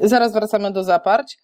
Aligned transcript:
Zaraz 0.00 0.32
wracamy 0.32 0.70
do 0.70 0.84
zaparć. 0.84 1.38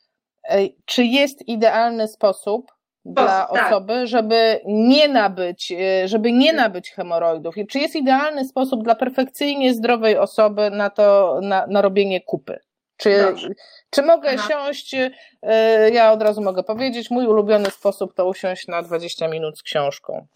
Czy 0.84 1.04
jest 1.04 1.48
idealny 1.48 2.08
sposób 2.08 2.72
dla 3.04 3.48
tak. 3.54 3.66
osoby, 3.66 4.06
żeby 4.06 4.60
nie 4.66 5.08
nabyć, 5.08 5.72
e, 5.72 6.08
żeby 6.08 6.32
nie 6.32 6.52
nabyć 6.52 6.90
hemoroidów? 6.90 7.58
I 7.58 7.66
czy 7.66 7.78
jest 7.78 7.96
idealny 7.96 8.44
sposób 8.44 8.84
dla 8.84 8.94
perfekcyjnie 8.94 9.74
zdrowej 9.74 10.16
osoby 10.18 10.70
na 10.70 10.90
to, 10.90 11.38
na, 11.42 11.66
na 11.66 11.82
robienie 11.82 12.20
kupy? 12.20 12.58
Czy, 12.96 13.34
czy 13.90 14.02
mogę 14.02 14.30
Aha. 14.38 14.48
siąść, 14.48 14.94
e, 15.42 15.90
ja 15.90 16.12
od 16.12 16.22
razu 16.22 16.42
mogę 16.42 16.62
powiedzieć, 16.62 17.10
mój 17.10 17.26
ulubiony 17.26 17.70
sposób 17.70 18.14
to 18.14 18.28
usiąść 18.28 18.68
na 18.68 18.82
20 18.82 19.28
minut 19.28 19.58
z 19.58 19.62
książką. 19.62 20.26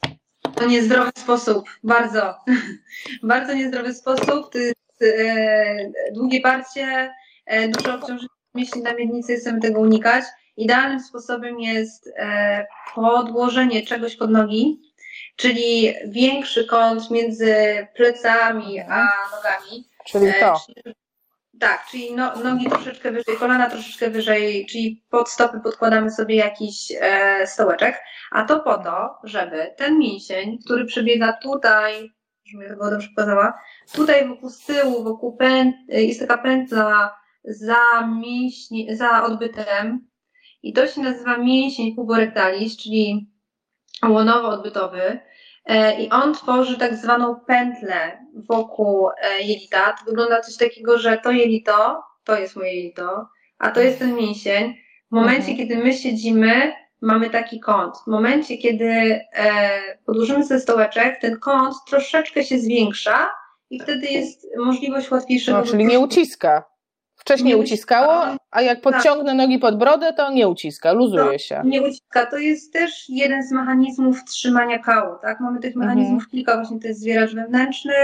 To 0.54 0.66
niezdrowy 0.66 1.10
sposób, 1.18 1.64
bardzo, 1.84 2.34
bardzo 3.22 3.54
niezdrowy 3.54 3.94
sposób. 3.94 4.52
To 4.52 4.58
jest 4.58 5.02
e, 5.02 5.76
długie 6.12 6.40
parcie, 6.40 7.10
dużo 7.68 7.94
obciążenia 7.94 8.28
mięśni 8.56 8.82
na 8.82 8.94
miednicy, 8.94 9.36
chcemy 9.36 9.60
tego 9.60 9.80
unikać. 9.80 10.24
Idealnym 10.56 11.00
sposobem 11.00 11.60
jest 11.60 12.10
e, 12.16 12.66
podłożenie 12.94 13.86
czegoś 13.86 14.16
pod 14.16 14.30
nogi, 14.30 14.80
czyli 15.36 15.94
większy 16.06 16.66
kąt 16.66 17.10
między 17.10 17.54
plecami 17.94 18.80
a 18.80 19.08
nogami. 19.36 19.88
Czyli 20.04 20.32
to. 20.40 20.60
tak, 21.60 21.86
czyli 21.90 22.14
no, 22.14 22.36
nogi 22.36 22.66
troszeczkę 22.70 23.10
wyżej, 23.12 23.36
kolana 23.36 23.70
troszeczkę 23.70 24.10
wyżej, 24.10 24.66
czyli 24.66 25.04
pod 25.10 25.30
stopy 25.30 25.60
podkładamy 25.60 26.10
sobie 26.10 26.36
jakiś 26.36 26.92
e, 27.00 27.46
stołeczek, 27.46 28.02
a 28.30 28.44
to 28.44 28.60
po 28.60 28.78
to, 28.78 29.18
żeby 29.24 29.74
ten 29.76 29.98
mięsień, 29.98 30.58
który 30.64 30.84
przebiega 30.84 31.32
tutaj, 31.32 32.12
żebym 32.44 32.68
tego 32.68 32.90
dobrze 32.90 33.08
pokazała, 33.16 33.60
tutaj 33.92 34.28
wokół 34.28 34.50
z 34.50 34.64
tyłu, 34.64 35.04
wokół 35.04 35.36
pęt, 35.36 35.76
jest 35.88 36.20
taka 36.20 36.38
pętla 36.38 37.16
za, 37.46 38.06
mięśnie, 38.20 38.96
za 38.96 39.24
odbytem 39.24 40.08
i 40.62 40.72
to 40.72 40.86
się 40.86 41.00
nazywa 41.00 41.38
mięsień 41.38 41.94
puborektalis, 41.94 42.76
czyli 42.76 43.30
łonowo-odbytowy 44.02 45.18
e, 45.64 46.02
i 46.02 46.10
on 46.10 46.34
tworzy 46.34 46.78
tak 46.78 46.96
zwaną 46.96 47.40
pętlę 47.46 48.26
wokół 48.48 49.08
e, 49.08 49.42
jelita. 49.42 49.92
To 49.92 50.04
wygląda 50.04 50.40
coś 50.40 50.56
takiego, 50.56 50.98
że 50.98 51.18
to 51.18 51.30
jelito, 51.30 52.02
to 52.24 52.38
jest 52.38 52.56
moje 52.56 52.74
jelito, 52.74 53.28
a 53.58 53.70
to 53.70 53.80
jest 53.80 53.98
ten 53.98 54.14
mięsień. 54.14 54.74
W 55.10 55.14
momencie, 55.14 55.50
mhm. 55.50 55.56
kiedy 55.56 55.76
my 55.76 55.92
siedzimy, 55.92 56.72
mamy 57.00 57.30
taki 57.30 57.60
kąt. 57.60 57.96
W 57.96 58.06
momencie, 58.06 58.58
kiedy 58.58 59.20
e, 59.32 59.80
podłożymy 60.06 60.44
sobie 60.44 60.60
stołeczek, 60.60 61.20
ten 61.20 61.38
kąt 61.38 61.74
troszeczkę 61.88 62.44
się 62.44 62.58
zwiększa 62.58 63.30
i 63.70 63.80
wtedy 63.80 64.06
jest 64.06 64.46
możliwość 64.56 65.10
łatwiejszego... 65.10 65.58
No, 65.58 65.64
czyli 65.64 65.84
nie 65.84 66.00
uciska. 66.00 66.75
Wcześniej 67.26 67.54
nie 67.54 67.62
uciskało, 67.62 68.24
a 68.50 68.62
jak 68.62 68.80
tak. 68.80 68.92
podciągnę 68.92 69.26
tak. 69.26 69.36
nogi 69.36 69.58
pod 69.58 69.78
brodę, 69.78 70.12
to 70.12 70.32
nie 70.32 70.48
uciska, 70.48 70.92
luzuje 70.92 71.38
się. 71.38 71.62
Nie 71.64 71.82
uciska. 71.82 72.26
To 72.26 72.38
jest 72.38 72.72
też 72.72 73.08
jeden 73.08 73.42
z 73.42 73.52
mechanizmów 73.52 74.24
trzymania 74.24 74.78
kału, 74.78 75.16
tak? 75.22 75.40
Mamy 75.40 75.60
tych 75.60 75.76
mechanizmów 75.76 76.22
mhm. 76.22 76.30
kilka, 76.30 76.56
właśnie 76.56 76.80
to 76.80 76.88
jest 76.88 77.00
zwieracz 77.00 77.34
wewnętrzny, 77.34 77.94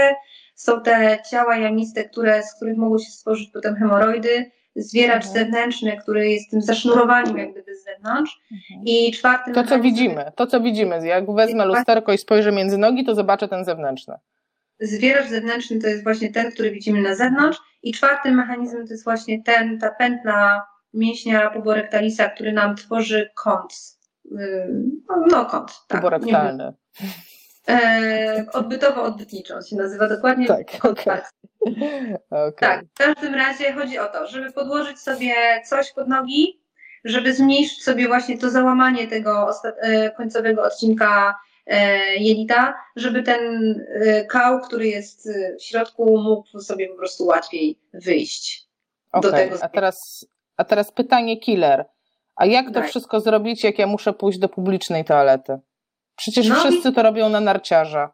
są 0.55 0.81
te 0.81 1.17
ciała 1.31 1.57
jamiste, 1.57 2.03
które, 2.03 2.43
z 2.43 2.55
których 2.55 2.77
mogą 2.77 2.97
się 2.97 3.11
stworzyć 3.11 3.49
potem 3.53 3.75
hemoroidy, 3.75 4.51
zwieracz 4.75 5.25
mhm. 5.25 5.45
zewnętrzny, 5.45 5.97
który 5.97 6.29
jest 6.29 6.51
tym 6.51 6.61
zasznurowaniem 6.61 7.37
jak 7.37 7.51
gdyby 7.51 7.75
z 7.75 7.83
zewnątrz. 7.83 8.41
Mhm. 8.51 8.85
I 8.85 9.11
czwarty 9.11 9.51
To, 9.51 9.63
co 9.63 9.79
widzimy, 9.79 10.31
to, 10.35 10.47
co 10.47 10.61
widzimy, 10.61 11.07
jak 11.07 11.35
wezmę 11.35 11.65
lusterko 11.65 12.13
i 12.13 12.17
spojrzę 12.17 12.51
między 12.51 12.77
nogi, 12.77 13.05
to 13.05 13.15
zobaczę 13.15 13.47
ten 13.47 13.65
zewnętrzny. 13.65 14.15
Zwieracz 14.83 15.27
zewnętrzny 15.29 15.79
to 15.79 15.87
jest 15.87 16.03
właśnie 16.03 16.31
ten, 16.31 16.51
który 16.51 16.71
widzimy 16.71 17.01
na 17.01 17.15
zewnątrz 17.15 17.59
i 17.83 17.93
czwarty 17.93 18.31
mechanizm 18.31 18.85
to 18.87 18.93
jest 18.93 19.03
właśnie 19.03 19.43
ten, 19.43 19.79
ta 19.79 19.91
pętla 19.91 20.67
mięśnia 20.93 21.49
puborektalisa, 21.49 22.29
który 22.29 22.53
nam 22.53 22.75
tworzy 22.75 23.29
kąt. 23.35 23.97
No, 25.09 25.25
no 25.31 25.45
kąt. 25.45 25.71
Tak, 25.87 26.01
Puborektalny. 26.01 26.73
E, 27.69 28.45
odbytowo-odbytniczy 28.53 29.55
on 29.55 29.63
się 29.63 29.75
nazywa 29.75 30.07
dokładnie. 30.07 30.47
Tak, 30.47 30.85
okay. 30.85 31.23
okay. 32.29 32.53
tak, 32.59 32.85
w 32.85 32.97
każdym 32.97 33.35
razie 33.35 33.73
chodzi 33.73 33.99
o 33.99 34.07
to, 34.07 34.27
żeby 34.27 34.51
podłożyć 34.51 34.99
sobie 34.99 35.33
coś 35.65 35.93
pod 35.93 36.07
nogi, 36.07 36.61
żeby 37.03 37.33
zmniejszyć 37.33 37.83
sobie 37.83 38.07
właśnie 38.07 38.37
to 38.37 38.49
załamanie 38.49 39.07
tego 39.07 39.49
e, 39.81 40.11
końcowego 40.11 40.63
odcinka 40.63 41.35
jelita, 42.17 42.73
żeby 42.95 43.23
ten 43.23 43.75
e, 43.89 44.25
kał, 44.25 44.61
który 44.61 44.87
jest 44.87 45.29
w 45.59 45.63
środku, 45.63 46.21
mógł 46.21 46.59
sobie 46.59 46.87
po 46.87 46.95
prostu 46.95 47.25
łatwiej 47.25 47.79
wyjść 47.93 48.67
okay. 49.11 49.31
do 49.31 49.37
tego. 49.37 49.57
A 49.63 49.69
teraz, 49.69 50.25
a 50.57 50.63
teraz 50.63 50.91
pytanie 50.91 51.39
killer. 51.39 51.85
A 52.35 52.45
jak 52.45 52.67
to 52.67 52.73
tak. 52.73 52.89
wszystko 52.89 53.19
zrobić, 53.19 53.63
jak 53.63 53.79
ja 53.79 53.87
muszę 53.87 54.13
pójść 54.13 54.39
do 54.39 54.49
publicznej 54.49 55.05
toalety? 55.05 55.59
Przecież 56.15 56.47
no, 56.47 56.55
wszyscy 56.55 56.91
to 56.91 57.03
robią 57.03 57.29
na 57.29 57.39
narciarza. 57.39 58.13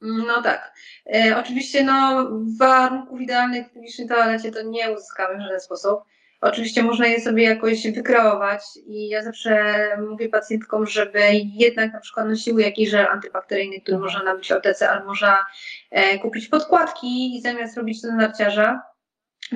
No 0.00 0.42
tak. 0.42 0.74
E, 1.14 1.36
oczywiście 1.38 1.84
no, 1.84 2.28
warunków 2.58 3.20
idealnych 3.20 3.66
w 3.66 3.72
publicznej 3.72 4.08
toalecie 4.08 4.52
to 4.52 4.62
nie 4.62 4.92
uzyskamy 4.92 5.38
w 5.38 5.40
żaden 5.40 5.60
sposób. 5.60 6.00
Oczywiście 6.48 6.82
można 6.82 7.06
je 7.06 7.20
sobie 7.20 7.42
jakoś 7.44 7.92
wykreować 7.92 8.62
i 8.86 9.08
ja 9.08 9.22
zawsze 9.22 9.74
mówię 10.10 10.28
pacjentkom, 10.28 10.86
żeby 10.86 11.20
jednak 11.54 11.92
na 11.92 12.00
przykład 12.00 12.28
nosiły 12.28 12.62
jakiś 12.62 12.90
żel 12.90 13.06
antybakteryjny, 13.06 13.80
który 13.80 13.96
mhm. 13.96 14.02
można 14.02 14.32
nabyć 14.32 14.48
w 14.48 14.52
aptece, 14.52 14.90
albo 14.90 15.06
można 15.06 15.38
e, 15.90 16.18
kupić 16.18 16.48
podkładki 16.48 17.36
i 17.36 17.40
zamiast 17.40 17.76
robić 17.76 18.02
to 18.02 18.08
na 18.08 18.16
narciarza, 18.16 18.82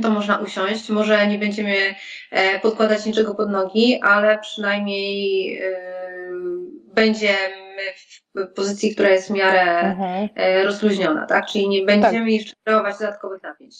to 0.03 0.11
można 0.11 0.39
usiąść. 0.39 0.89
Może 0.89 1.27
nie 1.27 1.39
będziemy 1.39 1.95
e, 2.31 2.61
podkładać 2.61 3.06
niczego 3.06 3.34
pod 3.34 3.50
nogi, 3.50 4.00
ale 4.03 4.39
przynajmniej 4.39 5.59
e, 5.59 5.73
będziemy 6.95 7.39
w 8.34 8.47
pozycji, 8.55 8.95
która 8.95 9.09
jest 9.09 9.29
w 9.29 9.31
miarę 9.31 9.81
mhm. 9.81 10.29
Rozluźniona, 10.65 11.27
tak? 11.27 11.47
Czyli 11.47 11.69
nie 11.69 11.84
będziemy 11.84 12.25
tak. 12.25 12.33
jeszcze 12.33 12.55
kreować 12.65 12.99
dodatkowych 12.99 13.43
napięć. 13.43 13.77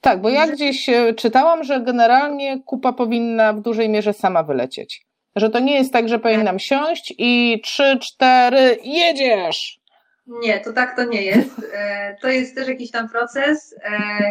Tak, 0.00 0.20
bo 0.20 0.28
ja 0.28 0.46
gdzieś 0.46 0.88
e, 0.88 1.14
czytałam, 1.14 1.64
że 1.64 1.80
generalnie 1.80 2.62
kupa 2.66 2.92
powinna 2.92 3.52
w 3.52 3.60
dużej 3.60 3.88
mierze 3.88 4.12
sama 4.12 4.42
wylecieć. 4.42 5.06
Że 5.36 5.50
to 5.50 5.58
nie 5.58 5.74
jest 5.74 5.92
tak, 5.92 6.08
że 6.08 6.18
powinnam 6.18 6.58
siąść 6.58 7.14
i 7.18 7.60
trzy, 7.64 7.98
cztery, 8.02 8.78
jedziesz! 8.84 9.80
Nie, 10.26 10.60
to 10.60 10.72
tak 10.72 10.96
to 10.96 11.04
nie 11.04 11.22
jest. 11.22 11.50
E, 11.74 12.16
to 12.22 12.28
jest 12.28 12.54
też 12.54 12.68
jakiś 12.68 12.90
tam 12.90 13.08
proces 13.08 13.74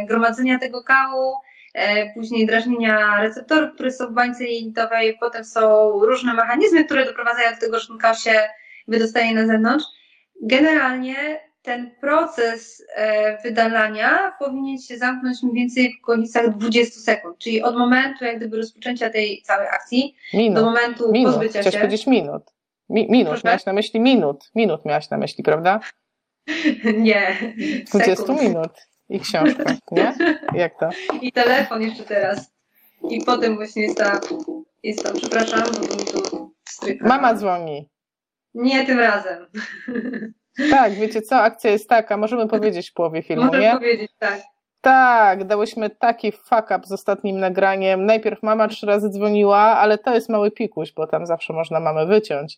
gromadzenia 0.07 0.59
tego 0.59 0.83
kału, 0.83 1.33
E, 1.78 2.13
później 2.13 2.45
drażnienia 2.45 3.22
receptorów, 3.22 3.73
które 3.73 3.91
są 3.91 4.07
w 4.07 4.13
bańce 4.13 4.44
jelitowej, 4.44 5.17
potem 5.19 5.45
są 5.45 5.91
różne 6.05 6.34
mechanizmy, 6.34 6.85
które 6.85 7.05
doprowadzają 7.05 7.51
do 7.51 7.59
tego, 7.59 7.79
że 7.79 7.88
ten 8.01 8.16
się 8.16 8.49
wydostaje 8.88 9.34
na 9.34 9.47
zewnątrz. 9.47 9.85
Generalnie 10.41 11.39
ten 11.67 11.91
proces 12.01 12.83
e, 12.95 13.41
wydalania 13.41 14.35
powinien 14.39 14.78
się 14.78 14.97
zamknąć 14.97 15.44
mniej 15.44 15.55
więcej 15.55 15.94
w 15.94 16.03
okolicach 16.03 16.57
20 16.57 17.00
sekund, 17.00 17.38
czyli 17.38 17.63
od 17.63 17.75
momentu 17.75 18.25
jak 18.25 18.38
gdyby 18.38 18.57
rozpoczęcia 18.57 19.09
tej 19.09 19.41
całej 19.41 19.67
akcji 19.67 20.16
minut. 20.33 20.55
do 20.55 20.66
momentu 20.66 21.11
minut. 21.11 21.33
pozbycia 21.33 21.63
się. 21.63 21.78
powiedzieć 21.78 22.07
minut. 22.07 22.44
Mi, 22.89 23.11
minut, 23.11 23.29
Proszę? 23.29 23.47
miałaś 23.47 23.66
na 23.66 23.73
myśli 23.73 24.00
minut. 24.00 24.51
Minut 24.55 24.85
miałaś 24.85 25.09
na 25.09 25.17
myśli, 25.17 25.44
prawda? 25.44 25.79
Nie. 26.97 27.53
20 27.91 28.16
sekund. 28.16 28.41
minut. 28.41 28.72
I 29.09 29.19
książka, 29.19 29.63
nie? 29.91 30.16
Jak 30.53 30.79
to? 30.79 30.89
I 31.22 31.31
telefon 31.31 31.81
jeszcze 31.81 32.03
teraz. 32.03 32.51
I 33.09 33.22
potem 33.25 33.55
właśnie 33.55 33.84
jest 33.84 33.97
ta, 33.97 34.19
jest 34.84 35.03
to, 35.03 35.13
przepraszam, 35.13 35.63
bo 35.63 35.95
mi 35.95 36.05
tu 36.05 36.53
stryka. 36.69 37.07
Mama 37.07 37.34
dzwoni. 37.34 37.89
Nie 38.53 38.85
tym 38.85 38.99
razem. 38.99 39.45
Tak, 40.72 40.94
wiecie 40.94 41.22
co, 41.22 41.35
akcja 41.35 41.72
jest 41.72 41.90
taka, 41.90 42.17
możemy 42.17 42.47
powiedzieć 42.47 42.90
w 42.90 42.93
połowie 42.93 43.23
filmu, 43.23 43.46
Możesz 43.46 43.61
nie? 43.61 43.72
powiedzieć, 43.72 44.11
tak. 44.20 44.41
Tak, 44.81 45.43
dałyśmy 45.43 45.90
taki 45.90 46.31
fuck 46.31 46.72
up 46.78 46.79
z 46.84 46.91
ostatnim 46.91 47.40
nagraniem. 47.40 48.05
Najpierw 48.05 48.43
mama 48.43 48.67
trzy 48.67 48.85
razy 48.85 49.09
dzwoniła, 49.09 49.58
ale 49.59 49.97
to 49.97 50.14
jest 50.14 50.29
mały 50.29 50.52
pikuś, 50.52 50.93
bo 50.93 51.08
tam 51.08 51.26
zawsze 51.26 51.53
można 51.53 51.79
mamę 51.79 52.05
wyciąć. 52.05 52.58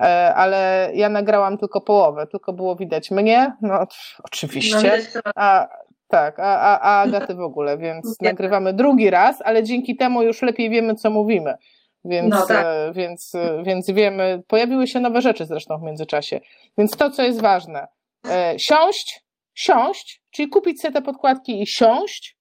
E, 0.00 0.34
ale 0.34 0.90
ja 0.94 1.08
nagrałam 1.08 1.58
tylko 1.58 1.80
połowę, 1.80 2.26
tylko 2.26 2.52
było 2.52 2.76
widać 2.76 3.10
mnie, 3.10 3.52
no 3.62 3.86
oczywiście, 4.24 4.98
a, 5.34 5.68
tak, 6.08 6.40
a, 6.40 6.60
a, 6.60 6.80
a 6.80 7.02
Agaty 7.02 7.34
w 7.34 7.40
ogóle, 7.40 7.78
więc 7.78 8.16
nagrywamy 8.22 8.72
drugi 8.72 9.10
raz, 9.10 9.42
ale 9.42 9.62
dzięki 9.62 9.96
temu 9.96 10.22
już 10.22 10.42
lepiej 10.42 10.70
wiemy, 10.70 10.94
co 10.94 11.10
mówimy. 11.10 11.54
Więc, 12.08 12.34
no 12.34 12.46
tak. 12.46 12.66
E, 12.66 12.92
więc, 12.92 13.34
e, 13.34 13.62
więc 13.62 13.90
wiemy, 13.90 14.42
pojawiły 14.46 14.86
się 14.86 15.00
nowe 15.00 15.20
rzeczy 15.20 15.46
zresztą 15.46 15.78
w 15.78 15.82
międzyczasie. 15.82 16.40
Więc 16.78 16.96
to, 16.96 17.10
co 17.10 17.22
jest 17.22 17.40
ważne, 17.40 17.88
siąść, 18.58 19.24
siąść, 19.54 20.22
czyli 20.30 20.48
kupić 20.48 20.80
sobie 20.80 20.94
te 20.94 21.02
podkładki 21.02 21.62
i 21.62 21.66
siąść, 21.66 22.38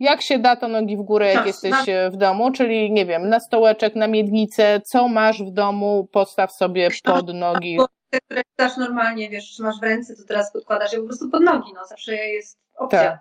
jak 0.00 0.22
się 0.22 0.38
da 0.38 0.56
to 0.56 0.68
nogi 0.68 0.96
w 0.96 1.02
górę, 1.02 1.32
jak 1.32 1.46
jesteś 1.46 1.72
no. 1.72 2.10
w 2.10 2.16
domu, 2.16 2.52
czyli 2.52 2.92
nie 2.92 3.06
wiem, 3.06 3.28
na 3.28 3.40
stołeczek, 3.40 3.94
na 3.94 4.08
miednicę, 4.08 4.80
co 4.80 5.08
masz 5.08 5.42
w 5.42 5.50
domu, 5.50 6.08
postaw 6.12 6.52
sobie 6.52 6.88
pod 7.04 7.34
nogi. 7.34 7.78
Które 8.24 8.42
dasz 8.58 8.76
normalnie, 8.76 9.30
wiesz, 9.30 9.56
czy 9.56 9.62
masz 9.62 9.80
w 9.80 9.82
ręce, 9.82 10.16
to 10.16 10.22
teraz 10.28 10.52
podkładasz 10.52 10.92
je 10.92 10.98
po 10.98 11.04
prostu 11.04 11.30
pod 11.30 11.42
nogi, 11.42 11.72
no 11.74 11.86
zawsze 11.86 12.14
jest 12.14 12.58
opcja. 12.74 13.02
Tak. 13.02 13.20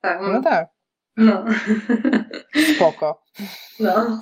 tak 0.00 0.20
no. 0.22 0.28
no 0.28 0.42
tak. 0.42 0.77
No. 1.18 1.44
Spoko. 2.74 3.22
No. 3.80 4.20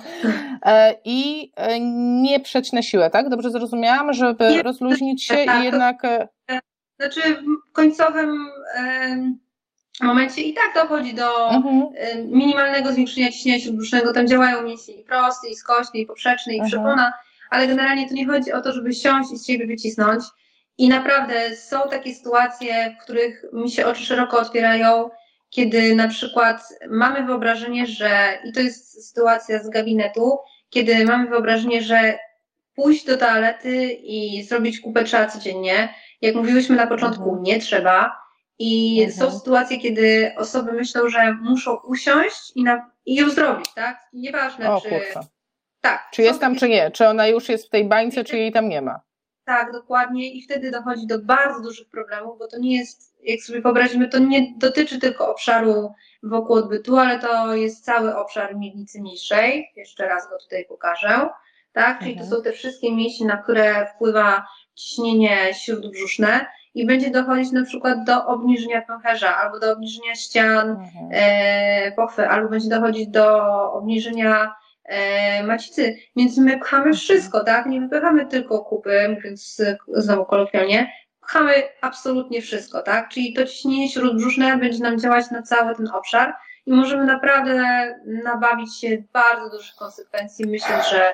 E, 0.65 0.95
I 1.05 1.51
e, 1.55 1.79
nie 2.21 2.39
przeć 2.39 2.71
na 2.71 2.81
siłę, 2.81 3.09
tak? 3.09 3.29
Dobrze 3.29 3.51
zrozumiałam, 3.51 4.13
żeby 4.13 4.49
nie, 4.49 4.63
rozluźnić 4.63 5.23
się 5.23 5.45
tak, 5.45 5.61
i 5.61 5.65
jednak. 5.65 6.05
E, 6.05 6.27
znaczy, 6.99 7.21
w 7.69 7.73
końcowym 7.73 8.49
momencie 10.01 10.41
i 10.41 10.53
tak 10.53 10.83
dochodzi 10.83 11.13
do 11.13 11.49
mhm. 11.49 11.89
minimalnego 12.25 12.93
zwiększenia 12.93 13.31
ciśnienia 13.31 13.59
śródbrzusznego. 13.59 14.13
Tam 14.13 14.27
działają 14.27 14.61
mięśnie 14.61 14.93
i 14.93 15.03
prosty, 15.03 15.47
i 15.47 15.55
skośny, 15.55 15.99
i 15.99 16.05
poprzeczny, 16.05 16.53
i 16.53 16.59
mhm. 16.59 16.69
przepona, 16.69 17.13
ale 17.49 17.67
generalnie 17.67 18.07
to 18.07 18.13
nie 18.13 18.27
chodzi 18.27 18.51
o 18.51 18.61
to, 18.61 18.73
żeby 18.73 18.93
siąść 18.93 19.31
i 19.31 19.37
z 19.37 19.47
siebie 19.47 19.67
wycisnąć. 19.67 20.23
I 20.77 20.89
naprawdę 20.89 21.55
są 21.55 21.77
takie 21.89 22.15
sytuacje, 22.15 22.95
w 22.99 23.03
których 23.03 23.45
mi 23.53 23.71
się 23.71 23.85
oczy 23.85 24.05
szeroko 24.05 24.39
otwierają 24.39 25.09
kiedy 25.49 25.95
na 25.95 26.07
przykład 26.07 26.61
mamy 26.89 27.25
wyobrażenie, 27.25 27.85
że, 27.85 28.39
i 28.45 28.51
to 28.51 28.59
jest 28.59 29.07
sytuacja 29.07 29.63
z 29.63 29.69
gabinetu, 29.69 30.37
kiedy 30.69 31.05
mamy 31.05 31.29
wyobrażenie, 31.29 31.81
że 31.81 32.19
pójść 32.75 33.05
do 33.05 33.17
toalety 33.17 33.91
i 33.91 34.43
zrobić 34.43 34.79
kupę 34.79 35.03
trzeba 35.03 35.27
codziennie. 35.27 35.93
Jak 36.21 36.35
mówiłyśmy 36.35 36.75
na 36.75 36.87
początku, 36.87 37.23
mhm. 37.23 37.43
nie 37.43 37.59
trzeba. 37.59 38.27
I 38.59 39.01
mhm. 39.03 39.19
są 39.31 39.39
sytuacje, 39.39 39.77
kiedy 39.77 40.31
osoby 40.37 40.71
myślą, 40.71 41.09
że 41.09 41.33
muszą 41.33 41.75
usiąść 41.75 42.51
i, 42.55 42.63
na, 42.63 42.91
i 43.05 43.15
ją 43.15 43.29
zrobić, 43.29 43.73
tak? 43.75 43.97
Nieważne, 44.13 44.71
o, 44.71 44.81
czy. 44.81 44.89
Kurwa. 44.89 45.27
Tak. 45.81 46.09
Czy 46.11 46.21
jest 46.21 46.39
tam, 46.39 46.55
czy 46.55 46.69
nie? 46.69 46.91
Czy 46.91 47.07
ona 47.07 47.27
już 47.27 47.49
jest 47.49 47.67
w 47.67 47.69
tej 47.69 47.85
bańce, 47.85 48.23
czy 48.23 48.37
jej 48.37 48.51
tam 48.51 48.69
nie 48.69 48.81
ma? 48.81 48.99
Tak, 49.45 49.71
dokładnie. 49.71 50.31
I 50.33 50.41
wtedy 50.41 50.71
dochodzi 50.71 51.07
do 51.07 51.19
bardzo 51.19 51.61
dużych 51.61 51.89
problemów, 51.89 52.39
bo 52.39 52.47
to 52.47 52.59
nie 52.59 52.77
jest, 52.77 53.16
jak 53.27 53.41
sobie 53.41 53.61
wyobrazimy, 53.61 54.09
to 54.09 54.19
nie 54.19 54.53
dotyczy 54.57 54.99
tylko 54.99 55.31
obszaru 55.31 55.93
wokół 56.23 56.55
odbytu, 56.55 56.97
ale 56.97 57.19
to 57.19 57.55
jest 57.55 57.85
cały 57.85 58.15
obszar 58.15 58.55
miednicy 58.55 59.01
niższej. 59.01 59.71
Jeszcze 59.75 60.07
raz 60.07 60.29
go 60.29 60.37
tutaj 60.37 60.65
pokażę. 60.65 61.29
Tak? 61.73 61.99
Czyli 61.99 62.11
mhm. 62.11 62.29
to 62.29 62.35
są 62.35 62.43
te 62.43 62.51
wszystkie 62.51 62.95
mięśnie, 62.95 63.27
na 63.27 63.37
które 63.37 63.87
wpływa 63.95 64.47
ciśnienie 64.75 65.53
śródbrzuszne 65.53 66.45
i 66.73 66.85
będzie 66.85 67.11
dochodzić 67.11 67.51
na 67.51 67.63
przykład 67.63 68.03
do 68.03 68.25
obniżenia 68.25 68.81
pęcherza, 68.81 69.37
albo 69.37 69.59
do 69.59 69.71
obniżenia 69.71 70.15
ścian 70.15 70.69
mhm. 70.69 71.09
e, 71.11 71.91
pochwy, 71.91 72.29
albo 72.29 72.49
będzie 72.49 72.69
dochodzić 72.69 73.07
do 73.07 73.43
obniżenia 73.73 74.55
e, 74.85 75.43
macicy. 75.43 75.97
Więc 76.15 76.37
my 76.37 76.59
pchamy 76.59 76.93
wszystko, 76.93 77.43
tak? 77.43 77.65
Nie 77.65 77.81
wypychamy 77.81 78.25
tylko 78.25 78.59
kupy, 78.59 79.09
mówiąc 79.15 79.61
znowu 79.87 80.25
kolokwialnie, 80.25 80.91
pchamy 81.27 81.53
absolutnie 81.81 82.41
wszystko, 82.41 82.81
tak? 82.81 83.09
Czyli 83.09 83.33
to 83.33 83.45
ciśnienie 83.45 83.89
śródbrzuszne 83.89 84.57
będzie 84.57 84.83
nam 84.83 84.99
działać 84.99 85.31
na 85.31 85.41
cały 85.41 85.75
ten 85.75 85.87
obszar 85.87 86.33
i 86.65 86.71
możemy 86.71 87.05
naprawdę 87.05 87.95
nabawić 88.05 88.79
się 88.79 89.03
bardzo 89.13 89.49
dużych 89.49 89.75
konsekwencji, 89.75 90.45
myśląc, 90.45 90.89
że 90.89 91.13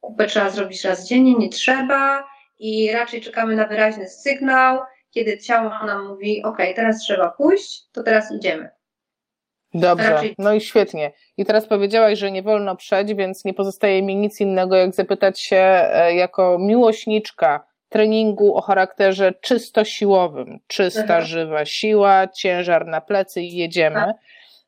kupę 0.00 0.26
trzeba 0.26 0.50
zrobić 0.50 0.84
raz 0.84 1.06
dziennie, 1.06 1.34
nie 1.34 1.48
trzeba 1.48 2.24
i 2.58 2.92
raczej 2.92 3.20
czekamy 3.20 3.56
na 3.56 3.66
wyraźny 3.66 4.08
sygnał, 4.08 4.78
kiedy 5.10 5.38
ciało 5.38 5.68
nam 5.68 6.06
mówi, 6.08 6.42
ok, 6.42 6.58
teraz 6.76 6.98
trzeba 6.98 7.30
pójść, 7.30 7.82
to 7.92 8.02
teraz 8.02 8.32
idziemy. 8.32 8.70
Dobrze, 9.74 10.22
no 10.38 10.52
i 10.52 10.60
świetnie. 10.60 11.12
I 11.36 11.44
teraz 11.44 11.66
powiedziałaś, 11.66 12.18
że 12.18 12.30
nie 12.30 12.42
wolno 12.42 12.76
przeć, 12.76 13.14
więc 13.14 13.44
nie 13.44 13.54
pozostaje 13.54 14.02
mi 14.02 14.16
nic 14.16 14.40
innego, 14.40 14.76
jak 14.76 14.94
zapytać 14.94 15.40
się 15.40 15.56
e, 15.56 16.14
jako 16.14 16.58
miłośniczka 16.60 17.69
treningu 17.90 18.56
o 18.56 18.60
charakterze 18.60 19.32
czysto 19.40 19.84
siłowym, 19.84 20.58
czysta, 20.66 21.04
Aha. 21.08 21.20
żywa 21.20 21.64
siła, 21.64 22.28
ciężar 22.28 22.86
na 22.86 23.00
plecy 23.00 23.42
i 23.42 23.56
jedziemy. 23.56 23.96
Tak. 23.96 24.16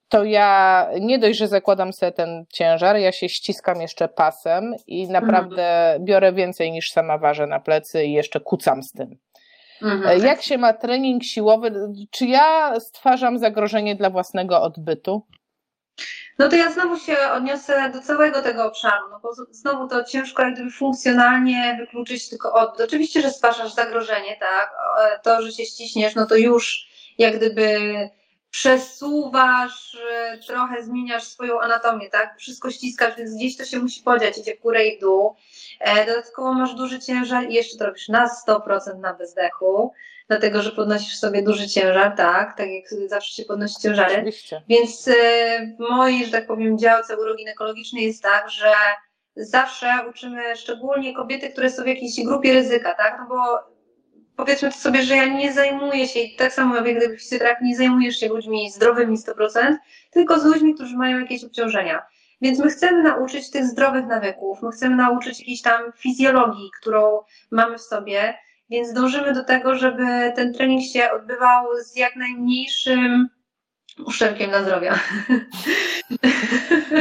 To 0.09 0.25
ja 0.25 0.89
nie 1.01 1.19
dość, 1.19 1.39
że 1.39 1.49
zakładam 1.49 1.93
sobie 1.93 2.13
ten 2.13 2.45
ciężar, 2.53 2.97
ja 2.97 3.13
się 3.13 3.29
ściskam 3.29 3.81
jeszcze 3.81 4.09
pasem 4.09 4.75
i 4.87 5.09
naprawdę 5.09 5.63
mhm. 5.63 6.05
biorę 6.05 6.33
więcej 6.33 6.73
niż 6.73 6.91
sama 6.91 7.19
ważę 7.19 7.47
na 7.47 7.61
plecy 7.61 8.05
i 8.05 8.13
jeszcze 8.13 8.41
kucam 8.41 8.83
z 8.83 8.93
tym. 8.93 9.19
Mhm. 9.83 10.23
E, 10.23 10.27
jak 10.27 10.43
się 10.43 10.59
ma 10.59 10.73
trening 10.73 11.25
siłowy? 11.25 11.73
Czy 12.11 12.27
ja 12.27 12.81
stwarzam 12.81 13.39
zagrożenie 13.39 13.97
dla 13.97 14.11
własnego 14.11 14.63
odbytu? 14.63 15.23
No 16.39 16.49
to 16.49 16.57
ja 16.57 16.73
znowu 16.73 16.99
się 16.99 17.19
odniosę 17.19 17.91
do 17.91 18.01
całego 18.01 18.43
tego 18.43 18.67
obszaru, 18.67 19.05
no 19.11 19.21
bo 19.23 19.35
znowu 19.51 19.89
to 19.89 20.05
ciężko 20.05 20.43
jak 20.43 20.55
gdyby 20.55 20.71
funkcjonalnie 20.71 21.77
wykluczyć 21.81 22.29
tylko 22.29 22.53
odbyt. 22.53 22.81
Oczywiście, 22.81 23.23
że 23.23 23.31
stwarzasz 23.31 23.75
zagrożenie, 23.75 24.37
tak, 24.41 24.71
to, 25.23 25.43
że 25.43 25.53
się 25.53 25.65
ściśniesz, 25.65 26.15
no 26.15 26.27
to 26.27 26.37
już 26.37 26.87
jak 27.19 27.37
gdyby 27.37 27.79
przesuwasz, 28.53 29.95
e, 29.95 30.39
trochę 30.47 30.83
zmieniasz 30.83 31.25
swoją 31.25 31.61
anatomię, 31.61 32.11
tak, 32.11 32.35
wszystko 32.39 32.71
ściskasz, 32.71 33.17
więc 33.17 33.35
gdzieś 33.35 33.57
to 33.57 33.65
się 33.65 33.79
musi 33.79 34.03
podziać, 34.03 34.39
idzie 34.39 34.57
w 34.57 34.61
górę 34.61 34.87
i 34.87 34.99
w 34.99 35.01
dół. 35.01 35.37
E, 35.81 36.07
dodatkowo 36.07 36.53
masz 36.53 36.75
duży 36.75 37.01
ciężar 37.01 37.45
i 37.51 37.55
jeszcze 37.55 37.79
to 37.79 37.87
robisz 37.87 38.09
na 38.09 38.29
100% 38.29 38.99
na 38.99 39.15
bezdechu, 39.15 39.93
dlatego 40.29 40.63
że 40.63 40.71
podnosisz 40.71 41.19
sobie 41.19 41.43
duży 41.43 41.69
ciężar, 41.69 42.17
tak, 42.17 42.57
tak 42.57 42.69
jak 42.69 43.09
zawsze 43.11 43.35
się 43.35 43.45
podnosi 43.45 43.81
ciężary. 43.81 44.15
Oczywiście. 44.15 44.63
Więc 44.69 45.09
e, 45.09 45.13
w 45.77 45.91
mojej, 45.91 46.25
że 46.27 46.33
tak 46.33 46.47
powiem, 46.47 46.79
działce 46.79 47.17
uroginekologicznej 47.19 48.05
jest 48.05 48.23
tak, 48.23 48.51
że 48.51 48.73
zawsze 49.37 49.87
uczymy 50.11 50.57
szczególnie 50.57 51.15
kobiety, 51.15 51.51
które 51.51 51.71
są 51.71 51.83
w 51.83 51.87
jakiejś 51.87 52.25
grupie 52.25 52.53
ryzyka, 52.53 52.95
tak, 52.95 53.17
no 53.21 53.27
bo 53.29 53.72
powiedzmy 54.45 54.73
sobie, 54.73 55.03
że 55.03 55.17
ja 55.17 55.27
nie 55.27 55.53
zajmuję 55.53 56.09
się, 56.09 56.21
i 56.21 56.37
tak 56.37 56.53
samo 56.53 56.77
jak 56.77 56.97
gdyby 56.97 57.19
fizjoterapii, 57.19 57.69
nie 57.69 57.77
zajmujesz 57.77 58.21
się 58.21 58.29
ludźmi 58.29 58.71
zdrowymi 58.71 59.19
100%, 59.19 59.77
tylko 60.11 60.41
z 60.41 60.45
ludźmi, 60.45 60.75
którzy 60.75 60.97
mają 60.97 61.19
jakieś 61.19 61.45
obciążenia. 61.45 62.03
Więc 62.41 62.59
my 62.59 62.71
chcemy 62.71 63.03
nauczyć 63.03 63.51
tych 63.51 63.65
zdrowych 63.65 64.07
nawyków, 64.07 64.63
my 64.63 64.71
chcemy 64.71 64.97
nauczyć 64.97 65.41
jakiejś 65.41 65.63
tam 65.63 65.93
fizjologii, 65.97 66.71
którą 66.81 67.21
mamy 67.51 67.79
w 67.79 67.83
sobie, 67.83 68.35
więc 68.71 68.93
dążymy 68.93 69.33
do 69.33 69.45
tego, 69.45 69.77
żeby 69.77 70.33
ten 70.37 70.55
trening 70.55 70.83
się 70.93 71.11
odbywał 71.11 71.67
z 71.83 71.97
jak 71.97 72.17
najmniejszym 72.17 73.29
uszczerbkiem 74.07 74.51
na 74.51 74.63
zdrowia. 74.63 74.99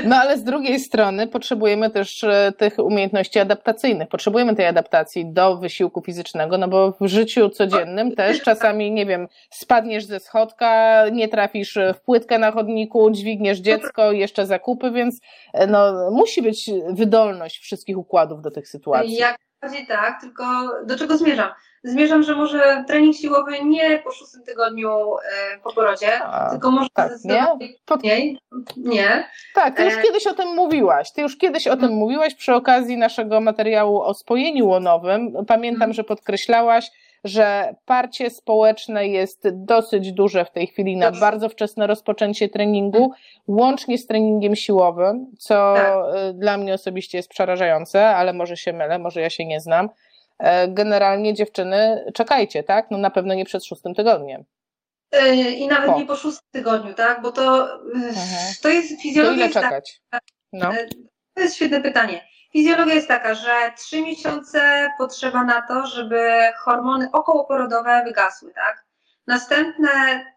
No 0.06 0.16
ale 0.16 0.38
z 0.38 0.44
drugiej 0.44 0.80
strony 0.80 1.28
potrzebujemy 1.28 1.90
też 1.90 2.24
e, 2.24 2.54
tych 2.58 2.80
umiejętności 2.80 3.40
adaptacyjnych. 3.40 4.10
Potrzebujemy 4.10 4.56
tej 4.56 4.66
adaptacji 4.66 5.34
do 5.34 5.58
wysiłku 5.58 6.02
fizycznego, 6.02 6.58
no 6.58 6.68
bo 6.68 6.98
w 7.02 7.08
życiu 7.08 7.50
codziennym 7.50 8.16
też 8.16 8.42
czasami, 8.42 8.92
nie 8.92 9.06
wiem, 9.06 9.28
spadniesz 9.50 10.06
ze 10.06 10.20
schodka, 10.20 11.04
nie 11.12 11.28
trafisz 11.28 11.78
w 11.96 12.02
płytkę 12.02 12.40
na 12.40 12.52
chodniku, 12.52 13.12
dźwigniesz 13.12 13.60
dziecko, 13.60 14.12
jeszcze 14.12 14.46
zakupy, 14.46 14.92
więc 14.92 15.20
e, 15.54 15.68
no, 15.68 16.12
musi 16.12 16.42
być 16.42 16.72
wydolność 16.90 17.60
wszystkich 17.60 17.98
układów 17.98 18.42
do 18.42 18.52
tych 18.52 18.68
sytuacji. 18.68 19.16
Jak 19.16 19.38
bardziej 19.62 19.88
tak, 19.88 20.22
tylko 20.22 20.44
do 20.86 20.98
czego 20.98 21.18
zmierzam? 21.18 21.50
Zmierzam, 21.84 22.24
że 22.24 22.36
może 22.36 22.84
trening 22.88 23.16
siłowy 23.16 23.64
nie 23.64 24.00
po 24.04 24.12
szóstym 24.12 24.44
tygodniu 24.44 24.90
e, 24.90 25.60
po 25.64 25.74
porodzie, 25.74 26.24
A, 26.24 26.50
tylko 26.50 26.72
może 26.72 26.90
tak, 26.94 27.18
zdecydowanie 27.18 27.68
nie? 28.08 28.36
Nie. 28.78 29.28
Tak, 29.56 29.78
ty 29.78 29.84
już 29.84 29.94
e... 29.94 30.02
kiedyś 30.02 30.28
o 30.28 30.34
tym 30.34 30.48
mówiłaś. 30.48 31.12
Ty 31.12 31.22
już 31.22 31.38
kiedyś 31.38 31.68
o 31.68 31.72
tym 31.72 31.80
hmm. 31.80 32.00
mówiłaś 32.00 32.36
przy 32.36 32.54
okazji 32.54 32.98
naszego 32.98 33.42
materiału 33.42 34.02
o 34.02 34.14
spojeniu 34.14 34.68
łonowym. 34.68 35.34
Pamiętam, 35.48 35.80
hmm. 35.80 35.94
że 35.94 36.04
podkreślałaś, 36.04 36.92
że 37.24 37.76
parcie 37.86 38.30
społeczne 38.30 39.08
jest 39.08 39.48
dosyć 39.52 40.12
duże 40.12 40.46
w 40.46 40.52
tej 40.52 40.68
chwili 40.68 40.98
na 40.98 41.06
Dobrze. 41.06 41.22
bardzo 41.22 41.50
wczesne 41.50 41.88
rozpoczęcie 41.88 42.50
treningu, 42.50 43.00
hmm. 43.00 43.18
łącznie 43.48 43.98
z 43.98 44.08
treningiem 44.08 44.56
siłowym, 44.56 45.32
co 45.40 45.74
tak. 45.76 45.96
E, 46.16 46.34
dla 46.34 46.58
mnie 46.58 46.74
osobiście 46.74 47.18
jest 47.18 47.30
przerażające, 47.30 48.08
ale 48.08 48.34
może 48.34 48.58
się 48.58 48.74
mylę, 48.74 49.00
może 49.00 49.22
ja 49.22 49.30
się 49.30 49.46
nie 49.46 49.60
znam. 49.60 49.90
E, 50.42 50.68
generalnie 50.68 51.34
dziewczyny, 51.34 52.12
czekajcie, 52.14 52.64
tak? 52.64 52.92
No 52.92 52.98
na 52.98 53.10
pewno 53.10 53.34
nie 53.34 53.46
przed 53.46 53.66
szóstym 53.66 53.96
tygodniem. 53.96 54.44
E, 55.12 55.36
I 55.36 55.68
nawet 55.68 55.92
po. 55.92 56.00
nie 56.00 56.06
po 56.06 56.16
szóstym 56.16 56.48
tygodniu, 56.52 56.94
tak? 56.94 57.22
Bo 57.22 57.32
to, 57.32 57.74
mhm. 57.84 58.16
to 58.62 58.70
jest 58.70 59.02
fizjologia. 59.02 59.50
To 59.50 59.60
ile 59.60 59.62
czekać? 59.62 60.02
No. 60.54 60.72
To 61.34 61.42
jest 61.42 61.56
świetne 61.56 61.82
pytanie. 61.82 62.28
Fizjologia 62.52 62.94
jest 62.94 63.08
taka, 63.08 63.34
że 63.34 63.72
trzy 63.78 64.02
miesiące 64.02 64.90
potrzeba 64.98 65.44
na 65.44 65.62
to, 65.62 65.88
żeby 65.88 66.32
hormony 66.60 67.10
okołoporodowe 67.12 68.04
wygasły, 68.06 68.54
tak? 68.54 68.86
Następne 69.28 69.90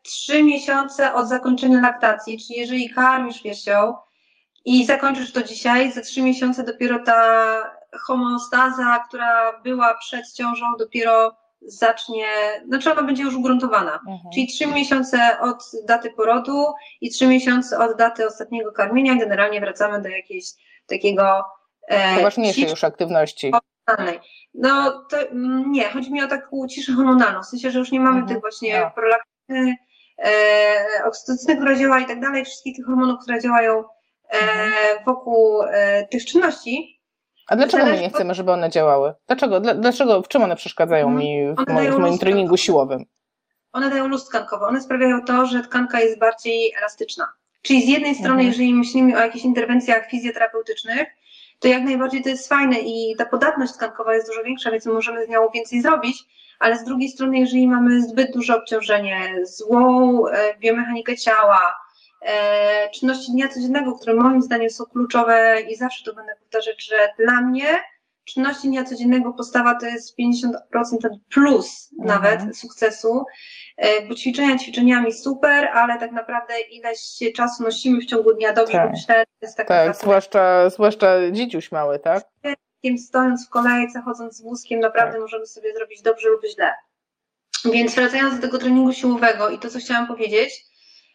trzy 0.03 0.43
miesiące 0.43 1.15
od 1.15 1.29
zakończenia 1.29 1.81
laktacji, 1.81 2.39
czyli 2.39 2.59
jeżeli 2.59 2.91
karmisz 2.91 3.43
piersią 3.43 3.95
i 4.65 4.87
zakończysz 4.87 5.33
to 5.33 5.43
dzisiaj, 5.43 5.93
za 5.93 6.01
trzy 6.01 6.23
miesiące 6.23 6.65
dopiero 6.65 6.99
ta 7.05 7.77
homeostaza, 8.07 9.05
która 9.09 9.61
była 9.61 9.95
przed 9.95 10.33
ciążą, 10.33 10.67
dopiero 10.79 11.37
zacznie, 11.67 12.27
znaczy 12.67 12.93
ona 12.93 13.03
będzie 13.03 13.23
już 13.23 13.35
ugruntowana. 13.35 13.93
Mhm. 13.93 14.19
Czyli 14.35 14.47
trzy 14.47 14.67
miesiące 14.67 15.41
od 15.41 15.71
daty 15.85 16.11
porodu 16.11 16.67
i 17.01 17.11
trzy 17.11 17.27
miesiące 17.27 17.79
od 17.79 17.97
daty 17.97 18.27
ostatniego 18.27 18.73
karmienia. 18.73 19.15
Generalnie 19.15 19.61
wracamy 19.61 20.03
do 20.03 20.09
jakiejś 20.09 20.45
takiego 20.87 21.45
e, 21.89 22.17
poważniejszej 22.17 22.71
już 22.71 22.85
aktywności. 22.85 23.53
No 24.55 25.05
to 25.11 25.21
mm, 25.21 25.73
nie, 25.73 25.89
chodzi 25.89 26.13
mi 26.13 26.23
o 26.23 26.29
taką 26.29 26.69
ciszę 26.69 26.93
hormonalną, 26.93 27.43
w 27.43 27.47
sensie, 27.47 27.71
że 27.71 27.79
już 27.79 27.93
nie 27.93 28.01
mamy 28.01 28.19
mhm. 28.19 28.29
tych 28.29 28.41
właśnie 28.41 28.81
no. 28.81 28.91
prolaktyny, 28.91 29.77
e, 30.19 31.05
oksytocyny, 31.05 31.57
która 31.57 31.77
działa 31.77 32.01
i 32.01 32.07
tak 32.07 32.21
dalej, 32.21 32.45
wszystkich 32.45 32.77
tych 32.77 32.87
hormonów, 32.87 33.23
które 33.23 33.41
działają 33.41 33.79
e, 33.79 33.85
mhm. 34.31 35.05
wokół 35.07 35.63
e, 35.63 36.07
tych 36.07 36.25
czynności. 36.27 37.01
A 37.47 37.57
dlaczego 37.57 37.87
my 37.87 38.01
nie 38.01 38.11
chcemy, 38.11 38.35
żeby 38.35 38.53
one 38.53 38.71
działały? 38.71 39.15
Dlaczego? 39.27 39.61
Dlaczego? 39.61 40.23
W 40.23 40.29
czym 40.29 40.43
one 40.43 40.57
przeszkadzają 40.57 41.09
mhm. 41.09 41.27
mi 41.27 41.55
w, 41.55 41.73
moim, 41.73 41.93
w 41.93 41.99
moim 41.99 42.19
treningu 42.19 42.57
siłowym? 42.57 43.05
One 43.73 43.91
dają 43.91 44.09
luz 44.09 44.29
tkankowy. 44.29 44.65
One 44.65 44.81
sprawiają 44.81 45.25
to, 45.25 45.47
że 45.47 45.63
tkanka 45.63 46.01
jest 46.01 46.19
bardziej 46.19 46.73
elastyczna. 46.79 47.33
Czyli 47.63 47.83
z 47.83 47.89
jednej 47.89 48.15
strony, 48.15 48.31
mhm. 48.33 48.49
jeżeli 48.49 48.75
myślimy 48.75 49.17
o 49.17 49.21
jakichś 49.21 49.45
interwencjach 49.45 50.11
fizjoterapeutycznych, 50.11 51.07
to 51.59 51.69
jak 51.69 51.83
najbardziej 51.83 52.23
to 52.23 52.29
jest 52.29 52.49
fajne 52.49 52.79
i 52.79 53.17
ta 53.19 53.27
podatność 53.27 53.73
tkankowa 53.73 54.15
jest 54.15 54.29
dużo 54.29 54.43
większa, 54.43 54.71
więc 54.71 54.87
możemy 54.87 55.27
z 55.27 55.29
nią 55.29 55.49
więcej 55.55 55.83
zrobić, 55.83 56.25
ale 56.59 56.79
z 56.79 56.85
drugiej 56.85 57.09
strony, 57.09 57.39
jeżeli 57.39 57.69
mamy 57.69 58.03
zbyt 58.03 58.33
duże 58.33 58.57
obciążenie, 58.57 59.35
złą 59.43 60.27
e, 60.27 60.59
biomechanikę 60.59 61.17
ciała, 61.17 61.75
czynności 62.95 63.33
dnia 63.33 63.49
codziennego, 63.49 63.93
które 63.93 64.15
moim 64.15 64.43
zdaniem 64.43 64.71
są 64.71 64.85
kluczowe 64.85 65.61
i 65.61 65.77
zawsze 65.77 66.05
to 66.05 66.15
będę 66.15 66.37
powtarzać, 66.37 66.85
że 66.87 67.09
dla 67.19 67.41
mnie 67.41 67.67
czynności 68.25 68.69
dnia 68.69 68.85
codziennego 68.85 69.33
postawa 69.33 69.75
to 69.75 69.87
jest 69.87 70.19
50% 70.19 70.53
plus 71.35 71.91
mhm. 72.01 72.23
nawet 72.23 72.57
sukcesu, 72.57 73.25
e, 73.77 74.07
bo 74.09 74.15
ćwiczenia 74.15 74.59
ćwiczeniami 74.59 75.13
super, 75.13 75.69
ale 75.73 75.99
tak 75.99 76.13
naprawdę 76.13 76.61
ileś 76.61 77.01
czasu 77.37 77.63
nosimy 77.63 78.01
w 78.01 78.07
ciągu 78.07 78.35
dnia 78.35 78.53
dobrze, 78.53 78.73
tak. 78.73 78.91
myślę, 78.91 79.25
to 79.25 79.47
jest 79.47 79.57
taka 79.57 79.69
Tak, 79.69 79.97
zwłaszcza, 79.97 80.71
zwłaszcza 80.71 81.31
dzieciuś 81.31 81.73
mały, 81.73 81.99
tak? 81.99 82.25
Stojąc 82.99 83.47
w 83.47 83.51
kolejce, 83.51 84.03
chodząc 84.03 84.37
z 84.37 84.43
wózkiem, 84.43 84.81
naprawdę 84.81 85.13
tak. 85.13 85.21
możemy 85.21 85.47
sobie 85.47 85.75
zrobić 85.75 86.03
dobrze 86.03 86.29
lub 86.29 86.41
źle. 86.55 86.75
Więc 87.73 87.95
wracając 87.95 88.35
do 88.35 88.43
tego 88.43 88.59
treningu 88.59 88.93
siłowego 88.93 89.51
i 89.51 89.59
to, 89.59 89.71
co 89.71 89.79
chciałam 89.79 90.07
powiedzieć, 90.07 90.65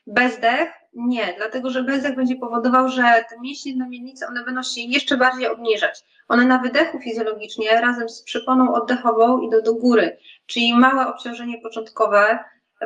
bezdech 0.07 0.78
nie, 0.93 1.33
dlatego 1.37 1.69
że 1.69 1.83
bezdech 1.83 2.15
będzie 2.15 2.35
powodował, 2.35 2.89
że 2.89 3.25
te 3.29 3.39
mięśnie 3.39 3.75
na 3.75 3.87
miednicy, 3.89 4.27
one 4.27 4.43
będą 4.43 4.63
się 4.63 4.81
jeszcze 4.81 5.17
bardziej 5.17 5.47
obniżać. 5.47 6.03
One 6.27 6.45
na 6.45 6.59
wydechu 6.59 6.99
fizjologicznie 6.99 7.81
razem 7.81 8.09
z 8.09 8.23
przyponą 8.23 8.73
oddechową 8.73 9.41
idą 9.41 9.61
do 9.61 9.73
góry, 9.73 10.17
czyli 10.45 10.73
małe 10.73 11.07
obciążenie 11.07 11.61
początkowe, 11.61 12.39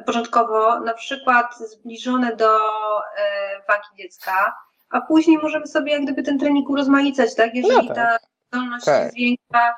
początkowo 0.05 0.79
na 0.79 0.93
przykład 0.93 1.57
zbliżone 1.57 2.35
do 2.35 2.57
e, 2.57 3.61
wagi 3.67 3.87
dziecka, 3.97 4.55
a 4.89 5.01
później 5.01 5.37
możemy 5.37 5.67
sobie 5.67 5.91
jak 5.91 6.03
gdyby 6.03 6.23
ten 6.23 6.39
trening 6.39 6.69
urozmaicać, 6.69 7.35
tak? 7.35 7.55
Jeżeli 7.55 7.87
no 7.87 7.95
tak. 7.95 7.95
ta 7.95 8.17
zdolność 8.47 8.85
tak. 8.85 9.03
się 9.03 9.11
zwiększa, 9.11 9.75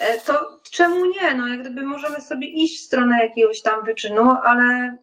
e, 0.00 0.20
to 0.20 0.60
czemu 0.70 1.06
nie? 1.06 1.34
No 1.34 1.48
jak 1.48 1.60
gdyby 1.60 1.82
możemy 1.82 2.20
sobie 2.20 2.48
iść 2.48 2.82
w 2.82 2.86
stronę 2.86 3.22
jakiegoś 3.22 3.62
tam 3.62 3.84
wyczynu, 3.84 4.30
ale 4.44 4.96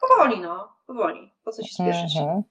powoli, 0.00 0.40
no, 0.40 0.77
powoli. 0.88 1.32
Po 1.44 1.52
co 1.52 1.62
się 1.62 1.74
spieszyć? 1.74 2.16
Mhm. 2.16 2.42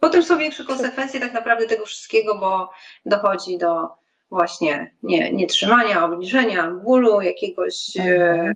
Potem 0.00 0.22
są 0.22 0.38
większe 0.38 0.64
konsekwencje 0.64 1.20
tak 1.20 1.32
naprawdę 1.32 1.66
tego 1.66 1.86
wszystkiego, 1.86 2.38
bo 2.38 2.70
dochodzi 3.06 3.58
do 3.58 3.88
właśnie 4.30 4.94
nie, 5.02 5.32
nietrzymania, 5.32 6.04
obniżenia, 6.04 6.70
bólu, 6.70 7.20
jakiegoś 7.20 7.96
e, 7.96 8.02
mhm. 8.02 8.54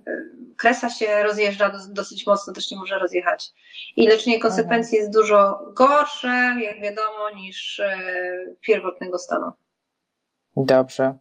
kresa 0.57 0.89
się 0.89 1.23
rozjeżdża 1.23 1.71
dosyć 1.89 2.27
mocno, 2.27 2.53
też 2.53 2.71
nie 2.71 2.77
może 2.77 2.99
rozjechać. 2.99 3.51
I 3.95 4.07
leczenie 4.07 4.39
konsekwencji 4.39 4.97
mhm. 4.97 5.01
jest 5.01 5.19
dużo 5.19 5.59
gorsze, 5.73 6.55
jak 6.61 6.81
wiadomo, 6.81 7.29
niż 7.35 7.79
e, 7.79 7.97
pierwotnego 8.61 9.17
stanu. 9.17 9.51
Dobrze. 10.57 11.13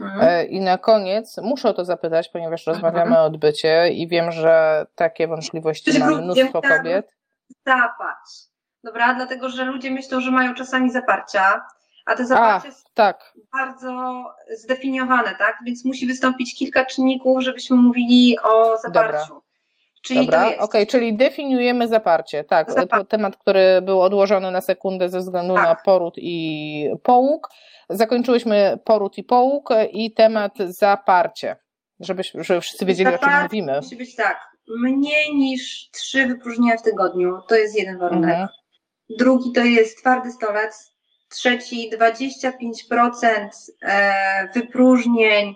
Mhm. 0.00 0.20
E, 0.20 0.44
I 0.44 0.60
na 0.60 0.78
koniec 0.78 1.36
muszę 1.42 1.68
o 1.68 1.74
to 1.74 1.84
zapytać, 1.84 2.28
ponieważ 2.28 2.66
rozmawiamy 2.66 3.06
mhm. 3.06 3.22
o 3.22 3.24
odbycie 3.24 3.88
i 3.88 4.08
wiem, 4.08 4.32
że 4.32 4.86
takie 4.94 5.28
wątpliwości 5.28 5.98
ma 5.98 6.10
mnóstwo 6.10 6.62
kobiet. 6.62 7.16
Zapać 7.66 8.46
dobra? 8.86 9.14
Dlatego, 9.14 9.48
że 9.48 9.64
ludzie 9.64 9.90
myślą, 9.90 10.20
że 10.20 10.30
mają 10.30 10.54
czasami 10.54 10.90
zaparcia, 10.90 11.66
a 12.06 12.14
te 12.14 12.26
zaparcie 12.26 12.72
są 12.72 12.84
tak. 12.94 13.32
bardzo 13.52 14.24
zdefiniowane, 14.56 15.34
tak? 15.34 15.58
Więc 15.66 15.84
musi 15.84 16.06
wystąpić 16.06 16.58
kilka 16.58 16.84
czynników, 16.84 17.42
żebyśmy 17.42 17.76
mówili 17.76 18.38
o 18.42 18.78
zaparciu. 18.78 19.28
Dobra. 19.28 19.45
Czyli 20.06 20.20
Dobra, 20.20 20.46
okej, 20.46 20.58
okay, 20.58 20.86
czyli 20.86 21.16
definiujemy 21.16 21.88
zaparcie. 21.88 22.44
Tak, 22.44 22.68
temat, 23.08 23.36
który 23.36 23.82
był 23.82 24.02
odłożony 24.02 24.50
na 24.50 24.60
sekundę 24.60 25.08
ze 25.08 25.20
względu 25.20 25.54
tak. 25.54 25.64
na 25.64 25.74
poród 25.74 26.14
i 26.16 26.90
połóg. 27.02 27.48
Zakończyłyśmy 27.90 28.78
poród 28.84 29.18
i 29.18 29.24
połóg 29.24 29.68
i 29.90 30.14
temat 30.14 30.52
zaparcie, 30.58 31.56
żeby, 32.00 32.22
żeby 32.34 32.60
wszyscy 32.60 32.86
wiedzieli, 32.86 33.10
zaparcie 33.10 33.26
o 33.26 33.38
czym 33.38 33.42
mówimy. 33.42 33.76
Musi 33.76 33.96
być 33.96 34.16
tak, 34.16 34.40
mniej 34.82 35.34
niż 35.34 35.90
trzy 35.90 36.26
wypróżnienia 36.26 36.76
w 36.76 36.82
tygodniu, 36.82 37.38
to 37.48 37.54
jest 37.56 37.78
jeden 37.78 37.98
warunek. 37.98 38.30
Mhm 38.30 38.48
drugi 39.10 39.52
to 39.52 39.64
jest 39.64 39.98
twardy 39.98 40.32
stolec, 40.32 40.96
trzeci 41.28 41.90
25% 41.98 43.48
e, 43.82 44.48
wypróżnień, 44.54 45.54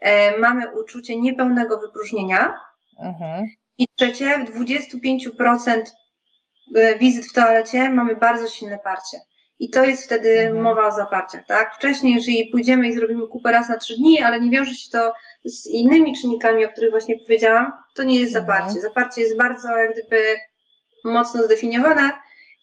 e, 0.00 0.38
mamy 0.38 0.80
uczucie 0.80 1.20
niepełnego 1.20 1.78
wypróżnienia 1.78 2.54
mhm. 3.00 3.46
I 3.78 3.88
trzecie 3.96 4.44
w 4.46 4.60
25% 4.60 5.82
e, 6.74 6.98
wizyt 6.98 7.26
w 7.26 7.32
toalecie 7.32 7.90
mamy 7.90 8.16
bardzo 8.16 8.48
silne 8.48 8.78
parcie. 8.78 9.18
I 9.58 9.70
to 9.70 9.84
jest 9.84 10.04
wtedy 10.04 10.40
mhm. 10.40 10.62
mowa 10.62 10.86
o 10.86 10.92
zaparciach, 10.92 11.46
tak? 11.46 11.74
Wcześniej, 11.74 12.14
jeżeli 12.14 12.50
pójdziemy 12.50 12.88
i 12.88 12.92
zrobimy 12.92 13.26
kupę 13.26 13.52
raz 13.52 13.68
na 13.68 13.78
trzy 13.78 13.96
dni, 13.96 14.22
ale 14.22 14.40
nie 14.40 14.50
wiąże 14.50 14.74
się 14.74 14.90
to 14.90 15.12
z 15.44 15.66
innymi 15.66 16.16
czynnikami, 16.20 16.64
o 16.64 16.68
których 16.68 16.90
właśnie 16.90 17.18
powiedziałam, 17.18 17.72
to 17.94 18.02
nie 18.02 18.20
jest 18.20 18.32
zaparcie. 18.32 18.64
Mhm. 18.64 18.80
Zaparcie 18.80 19.20
jest 19.20 19.36
bardzo 19.36 19.76
jak 19.76 19.92
gdyby 19.92 20.36
mocno 21.04 21.42
zdefiniowane 21.42 22.12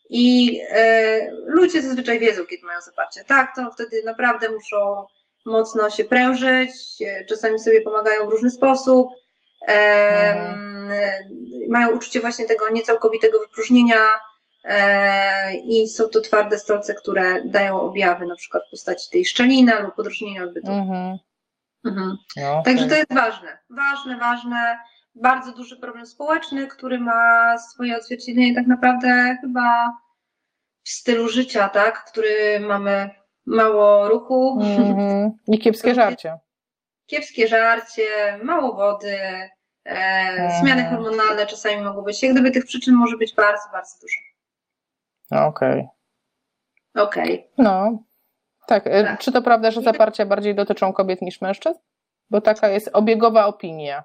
i 0.09 0.59
e, 0.69 1.31
ludzie 1.45 1.81
zazwyczaj 1.81 2.19
wiedzą, 2.19 2.45
kiedy 2.45 2.65
mają 2.65 2.81
zaparcie. 2.81 3.23
Tak, 3.23 3.55
to 3.55 3.71
wtedy 3.71 4.03
naprawdę 4.03 4.49
muszą 4.49 5.05
mocno 5.45 5.89
się 5.89 6.03
prężyć, 6.03 6.71
e, 7.01 7.25
czasami 7.25 7.59
sobie 7.59 7.81
pomagają 7.81 8.27
w 8.27 8.29
różny 8.29 8.49
sposób. 8.49 9.07
Mhm. 9.67 10.65
Mają 11.69 11.95
uczucie 11.95 12.19
właśnie 12.19 12.45
tego 12.45 12.69
niecałkowitego 12.69 13.39
wypróżnienia 13.39 13.99
e, 14.63 15.55
i 15.55 15.87
są 15.87 16.09
to 16.09 16.21
twarde 16.21 16.59
stolce, 16.59 16.93
które 16.93 17.43
dają 17.45 17.81
objawy 17.81 18.25
na 18.25 18.35
przykład 18.35 18.63
w 18.67 18.71
postaci 18.71 19.11
tej 19.11 19.25
szczeliny 19.25 19.81
lub 19.81 19.95
podróżnienia 19.95 20.43
odbytu. 20.43 20.71
Mhm. 20.71 21.17
Mhm. 21.85 22.17
No, 22.37 22.61
Także 22.65 22.87
to 22.87 22.95
jest 22.95 23.13
ważne, 23.13 23.57
ważne, 23.69 24.17
ważne 24.17 24.77
bardzo 25.15 25.51
duży 25.51 25.77
problem 25.77 26.05
społeczny, 26.05 26.67
który 26.67 26.99
ma 26.99 27.57
swoje 27.57 27.97
odzwierciedlenie 27.97 28.55
tak 28.55 28.67
naprawdę 28.67 29.37
chyba 29.41 29.97
w 30.83 30.89
stylu 30.89 31.29
życia, 31.29 31.69
tak? 31.69 32.05
Który 32.05 32.59
mamy 32.59 33.09
mało 33.45 34.09
ruchu. 34.09 34.59
Mm-hmm. 34.61 35.29
I 35.47 35.59
kiepskie 35.59 35.95
żarcie. 36.01 36.39
Kiepskie 37.05 37.47
żarcie, 37.47 38.39
mało 38.43 38.75
wody, 38.75 39.17
zmiany 40.59 40.85
hormonalne 40.85 41.45
czasami 41.45 41.81
mogą 41.81 42.01
być. 42.01 42.23
Jak 42.23 42.31
gdyby 42.31 42.51
tych 42.51 42.65
przyczyn 42.65 42.95
może 42.95 43.17
być 43.17 43.35
bardzo, 43.35 43.63
bardzo 43.71 43.97
dużo. 44.01 44.19
Okej. 45.47 45.89
Okay. 46.93 47.03
Okej. 47.03 47.33
Okay. 47.33 47.49
No. 47.57 48.03
Tak. 48.67 48.87
E, 48.87 49.03
tak. 49.03 49.19
Czy 49.19 49.31
to 49.31 49.41
prawda, 49.41 49.71
że 49.71 49.81
zaparcia 49.81 50.25
bardziej 50.25 50.55
dotyczą 50.55 50.93
kobiet 50.93 51.21
niż 51.21 51.41
mężczyzn? 51.41 51.79
Bo 52.29 52.41
taka 52.41 52.67
jest 52.67 52.89
obiegowa 52.93 53.45
opinia. 53.45 54.03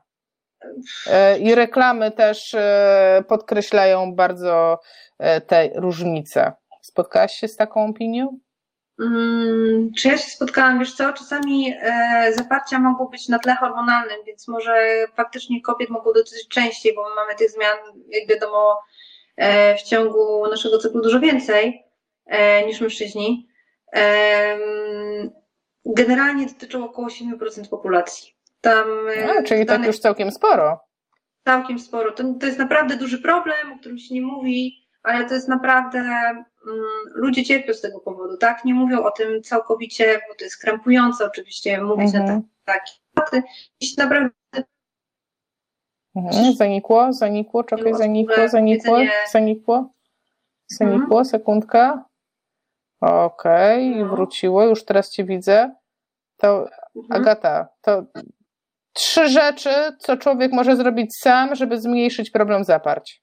E, 1.06 1.38
I 1.38 1.54
reklamy 1.54 2.10
też 2.10 2.54
e, 2.54 3.24
podkreślają 3.28 4.14
bardzo 4.14 4.80
e, 5.18 5.40
te 5.40 5.68
różnice. 5.74 6.52
Spotkałaś 6.80 7.32
się 7.32 7.48
z 7.48 7.56
taką 7.56 7.86
opinią? 7.86 8.38
Hmm, 9.00 9.92
czy 9.98 10.08
ja 10.08 10.18
się 10.18 10.30
spotkałam? 10.30 10.78
Wiesz 10.78 10.94
co, 10.94 11.12
czasami 11.12 11.74
e, 11.80 12.32
zaparcia 12.34 12.78
mogą 12.78 13.06
być 13.06 13.28
na 13.28 13.38
tle 13.38 13.56
hormonalnym, 13.56 14.16
więc 14.26 14.48
może 14.48 15.06
faktycznie 15.16 15.62
kobiet 15.62 15.90
mogą 15.90 16.12
dotyczyć 16.12 16.48
częściej, 16.48 16.94
bo 16.94 17.08
my 17.08 17.14
mamy 17.14 17.34
tych 17.34 17.50
zmian, 17.50 17.78
jak 18.08 18.28
wiadomo, 18.28 18.80
e, 19.36 19.76
w 19.76 19.82
ciągu 19.82 20.46
naszego 20.50 20.78
cyklu 20.78 21.02
dużo 21.02 21.20
więcej 21.20 21.84
e, 22.26 22.66
niż 22.66 22.80
mężczyźni. 22.80 23.48
generalnie 25.86 26.46
dotyczą 26.46 26.84
około 26.84 27.08
7% 27.08 27.68
populacji. 27.68 28.34
Tam, 28.60 28.86
A, 29.38 29.42
czyli 29.42 29.66
tak 29.66 29.86
już 29.86 29.98
całkiem 29.98 30.30
sporo. 30.30 30.80
Całkiem 31.44 31.78
sporo. 31.78 32.12
To, 32.12 32.24
to 32.40 32.46
jest 32.46 32.58
naprawdę 32.58 32.96
duży 32.96 33.18
problem, 33.18 33.72
o 33.72 33.78
którym 33.78 33.98
się 33.98 34.14
nie 34.14 34.22
mówi, 34.22 34.88
ale 35.02 35.24
to 35.28 35.34
jest 35.34 35.48
naprawdę. 35.48 36.04
Mm, 36.66 36.84
ludzie 37.14 37.44
cierpią 37.44 37.74
z 37.74 37.80
tego 37.80 38.00
powodu, 38.00 38.36
tak? 38.36 38.64
Nie 38.64 38.74
mówią 38.74 39.02
o 39.02 39.10
tym 39.10 39.42
całkowicie, 39.42 40.20
bo 40.28 40.34
to 40.34 40.44
jest 40.44 40.60
krępujące 40.60 41.24
oczywiście 41.24 41.82
mówić 41.82 42.14
mhm. 42.14 42.26
na 42.26 42.42
takie 42.64 42.92
fakty. 43.14 43.42
Jeśli 43.80 43.96
naprawdę. 43.98 44.30
Mhm. 46.16 46.54
Zanikło, 46.54 47.12
zanikło, 47.12 47.64
czekaj, 47.64 47.94
zanikło, 47.94 48.48
zanikło, 48.48 48.96
zanikło, 49.32 49.94
zanikło, 50.66 51.18
mhm. 51.18 51.24
sekundka. 51.24 52.04
Okej, 53.00 53.90
okay, 53.90 54.04
no. 54.04 54.10
wróciło, 54.16 54.64
już 54.64 54.84
teraz 54.84 55.10
Cię 55.10 55.24
widzę. 55.24 55.74
To 56.36 56.68
mhm. 56.96 57.22
Agata, 57.22 57.68
to 57.80 58.02
Trzy 58.92 59.28
rzeczy, 59.28 59.70
co 59.98 60.16
człowiek 60.16 60.52
może 60.52 60.76
zrobić 60.76 61.18
sam, 61.18 61.54
żeby 61.54 61.80
zmniejszyć 61.80 62.30
problem 62.30 62.64
zaparć. 62.64 63.22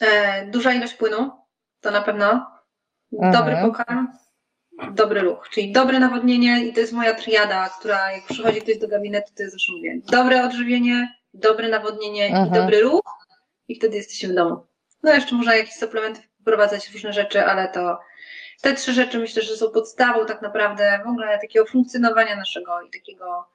E, 0.00 0.46
duża 0.46 0.72
ilość 0.72 0.94
płynu, 0.94 1.30
to 1.80 1.90
na 1.90 2.02
pewno. 2.02 2.56
Dobry 3.12 3.52
mhm. 3.52 3.70
pokarm, 3.70 4.08
dobry 4.92 5.20
ruch, 5.20 5.48
czyli 5.50 5.72
dobre 5.72 5.98
nawodnienie 5.98 6.64
i 6.66 6.72
to 6.72 6.80
jest 6.80 6.92
moja 6.92 7.14
triada, 7.14 7.68
która 7.68 8.12
jak 8.12 8.24
przychodzi 8.24 8.62
ktoś 8.62 8.78
do 8.78 8.88
gabinetu, 8.88 9.32
to 9.36 9.42
ja 9.42 9.50
zawsze 9.50 9.72
mówię, 9.72 10.00
dobre 10.06 10.44
odżywienie, 10.44 11.14
dobre 11.34 11.68
nawodnienie 11.68 12.26
mhm. 12.26 12.46
i 12.46 12.50
dobry 12.50 12.80
ruch 12.80 13.16
i 13.68 13.76
wtedy 13.76 13.96
jesteśmy 13.96 14.28
w 14.28 14.34
domu. 14.34 14.66
No 15.02 15.14
jeszcze 15.14 15.34
można 15.34 15.56
jakieś 15.56 15.74
suplementy 15.74 16.20
wprowadzać, 16.40 16.90
różne 16.92 17.12
rzeczy, 17.12 17.44
ale 17.44 17.68
to 17.68 17.98
te 18.60 18.74
trzy 18.74 18.92
rzeczy 18.92 19.18
myślę, 19.18 19.42
że 19.42 19.56
są 19.56 19.70
podstawą 19.70 20.26
tak 20.26 20.42
naprawdę 20.42 21.00
w 21.04 21.08
ogóle 21.08 21.38
takiego 21.38 21.66
funkcjonowania 21.66 22.36
naszego 22.36 22.80
i 22.82 22.90
takiego 22.90 23.48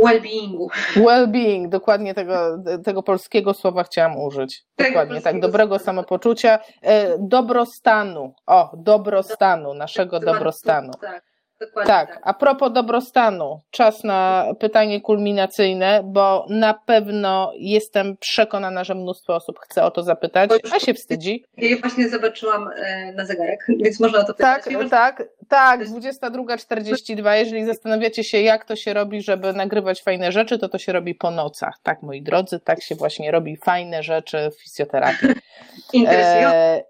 well-beingu. 0.00 0.68
Well-being, 0.96 1.68
dokładnie 1.68 2.14
tego, 2.14 2.58
tego 2.84 3.02
polskiego 3.02 3.54
słowa 3.54 3.84
chciałam 3.84 4.16
użyć. 4.16 4.64
Dokładnie, 4.78 5.20
tak, 5.20 5.40
dobrego 5.40 5.78
samopoczucia, 5.78 6.58
e, 6.82 7.18
dobrostanu, 7.18 8.34
o, 8.46 8.70
dobrostanu, 8.76 9.74
naszego 9.74 10.20
dobrostanu. 10.20 10.92
Tak. 11.00 11.29
Dokładnie 11.60 11.92
tak. 11.92 12.08
tak, 12.08 12.20
a 12.22 12.34
propos 12.34 12.72
dobrostanu, 12.72 13.60
czas 13.70 14.04
na 14.04 14.46
pytanie 14.60 15.00
kulminacyjne, 15.00 16.02
bo 16.04 16.46
na 16.48 16.74
pewno 16.74 17.52
jestem 17.56 18.16
przekonana, 18.16 18.84
że 18.84 18.94
mnóstwo 18.94 19.34
osób 19.34 19.58
chce 19.58 19.84
o 19.84 19.90
to 19.90 20.02
zapytać, 20.02 20.50
a 20.72 20.80
się 20.80 20.94
wstydzi. 20.94 21.44
Ja 21.56 21.76
właśnie 21.76 22.08
zobaczyłam 22.08 22.70
e, 22.76 23.12
na 23.12 23.24
zegarek, 23.24 23.66
więc 23.84 24.00
można 24.00 24.18
o 24.18 24.24
to 24.24 24.34
pytać. 24.34 24.64
Tak, 24.64 24.90
tak, 24.90 25.22
tak, 25.48 25.84
22.42. 25.84 27.32
Jeżeli 27.32 27.66
zastanawiacie 27.66 28.24
się, 28.24 28.40
jak 28.40 28.64
to 28.64 28.76
się 28.76 28.94
robi, 28.94 29.22
żeby 29.22 29.52
nagrywać 29.52 30.02
fajne 30.02 30.32
rzeczy, 30.32 30.58
to 30.58 30.68
to 30.68 30.78
się 30.78 30.92
robi 30.92 31.14
po 31.14 31.30
nocach. 31.30 31.74
Tak, 31.82 32.02
moi 32.02 32.22
drodzy, 32.22 32.60
tak 32.60 32.82
się 32.82 32.94
właśnie 32.94 33.30
robi 33.30 33.56
fajne 33.56 34.02
rzeczy 34.02 34.50
w 34.50 34.62
fizjoterapii. 34.62 35.28
Interesujące. 35.92 36.56
E, 36.56 36.84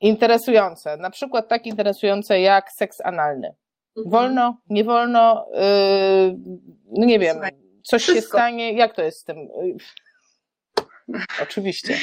interesujące. 0.00 0.96
Na 0.96 1.10
przykład 1.10 1.48
tak 1.48 1.66
interesujące 1.66 2.40
jak 2.40 2.72
seks 2.72 3.00
analny. 3.00 3.54
Mhm. 3.96 4.10
Wolno, 4.10 4.60
nie 4.70 4.84
wolno, 4.84 5.46
yy, 5.52 6.36
no 6.90 7.06
nie 7.06 7.18
wiem, 7.18 7.40
coś 7.82 8.02
wszystko. 8.02 8.20
się 8.20 8.26
stanie, 8.26 8.72
jak 8.72 8.94
to 8.94 9.02
jest 9.02 9.18
z 9.18 9.24
tym? 9.24 9.48
Oczywiście. 11.42 11.96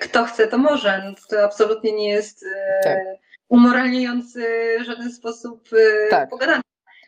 Kto 0.00 0.24
chce, 0.24 0.48
to 0.48 0.58
może. 0.58 1.02
No 1.04 1.14
to 1.30 1.44
absolutnie 1.44 1.92
nie 1.92 2.08
jest 2.08 2.46
e, 2.46 2.80
tak. 2.84 2.98
umoralniający 3.48 4.46
w 4.80 4.84
żaden 4.84 5.12
sposób 5.12 5.68
e, 5.72 6.08
tak. 6.10 6.30
pogadany. 6.30 6.62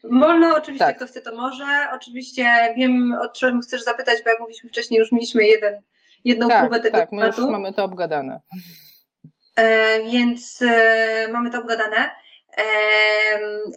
Wolno, 0.05 0.57
oczywiście, 0.57 0.87
tak. 0.87 0.97
kto 0.97 1.07
chce, 1.07 1.21
to 1.21 1.37
może. 1.37 1.89
Oczywiście 1.93 2.75
wiem, 2.77 3.17
o 3.21 3.29
czym 3.29 3.61
chcesz 3.61 3.85
zapytać, 3.85 4.19
bo 4.25 4.31
jak 4.31 4.41
mówiliśmy 4.41 4.71
wcześniej, 4.71 5.01
już 5.01 5.13
mieliśmy 5.13 5.45
jeden, 5.45 5.83
jedną 6.25 6.49
tak, 6.49 6.61
próbę 6.61 6.81
tego 6.81 6.99
Tak, 6.99 7.13
my 7.13 7.27
już 7.27 7.39
mamy 7.39 7.73
to 7.73 7.85
obgadane. 7.85 8.41
E, 9.57 10.03
więc 10.03 10.63
e, 10.63 11.29
mamy 11.33 11.51
to 11.51 11.59
obgadane. 11.59 12.11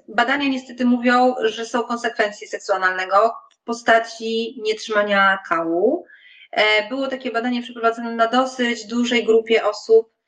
Badania 0.08 0.50
niestety 0.50 0.86
mówią, 0.86 1.36
że 1.44 1.66
są 1.66 1.84
konsekwencje 1.84 2.48
seksualnego 2.48 3.34
w 3.50 3.64
postaci 3.64 4.62
nietrzymania 4.62 5.38
kału. 5.50 6.06
E, 6.52 6.90
było 6.90 7.08
takie 7.08 7.32
badanie 7.32 7.62
przeprowadzone 7.62 8.16
na 8.16 8.28
dosyć 8.28 8.86
dużej 8.86 9.26
grupie 9.26 9.66
osób, 9.66 10.19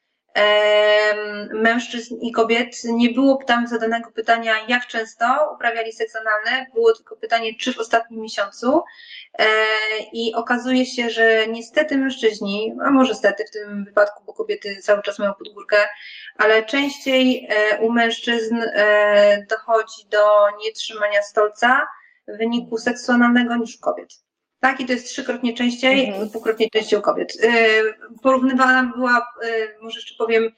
mężczyzn 1.53 2.15
i 2.21 2.31
kobiet. 2.31 2.83
Nie 2.83 3.09
było 3.09 3.43
tam 3.47 3.67
zadanego 3.67 4.11
pytania, 4.11 4.55
jak 4.67 4.87
często 4.87 5.25
uprawiali 5.55 5.93
seks 5.93 6.15
analny, 6.15 6.65
było 6.73 6.93
tylko 6.93 7.15
pytanie, 7.15 7.55
czy 7.59 7.73
w 7.73 7.79
ostatnim 7.79 8.21
miesiącu. 8.21 8.83
E, 9.39 9.45
I 10.13 10.33
okazuje 10.33 10.85
się, 10.85 11.09
że 11.09 11.47
niestety 11.47 11.97
mężczyźni, 11.97 12.73
a 12.85 12.91
może 12.91 13.15
stety 13.15 13.45
w 13.45 13.51
tym 13.51 13.85
wypadku, 13.85 14.23
bo 14.25 14.33
kobiety 14.33 14.77
cały 14.81 15.01
czas 15.01 15.19
mają 15.19 15.33
podgórkę, 15.33 15.77
ale 16.37 16.63
częściej 16.63 17.47
e, 17.49 17.81
u 17.81 17.91
mężczyzn 17.91 18.55
e, 18.61 19.45
dochodzi 19.49 20.05
do 20.09 20.57
nietrzymania 20.63 21.21
stolca 21.21 21.87
w 22.27 22.37
wyniku 22.37 22.77
seksualnego 22.77 23.55
niż 23.55 23.77
u 23.77 23.79
kobiet. 23.79 24.30
Tak, 24.61 24.79
i 24.79 24.85
to 24.85 24.93
jest 24.93 25.07
trzykrotnie 25.07 25.53
częściej, 25.53 26.07
mhm. 26.09 26.27
dwukrotnie 26.27 26.69
częściej 26.69 26.99
u 26.99 27.01
kobiet. 27.01 27.33
Porównywana 28.21 28.91
była, 28.95 29.27
może 29.81 29.99
jeszcze 29.99 30.15
powiem, 30.17 30.51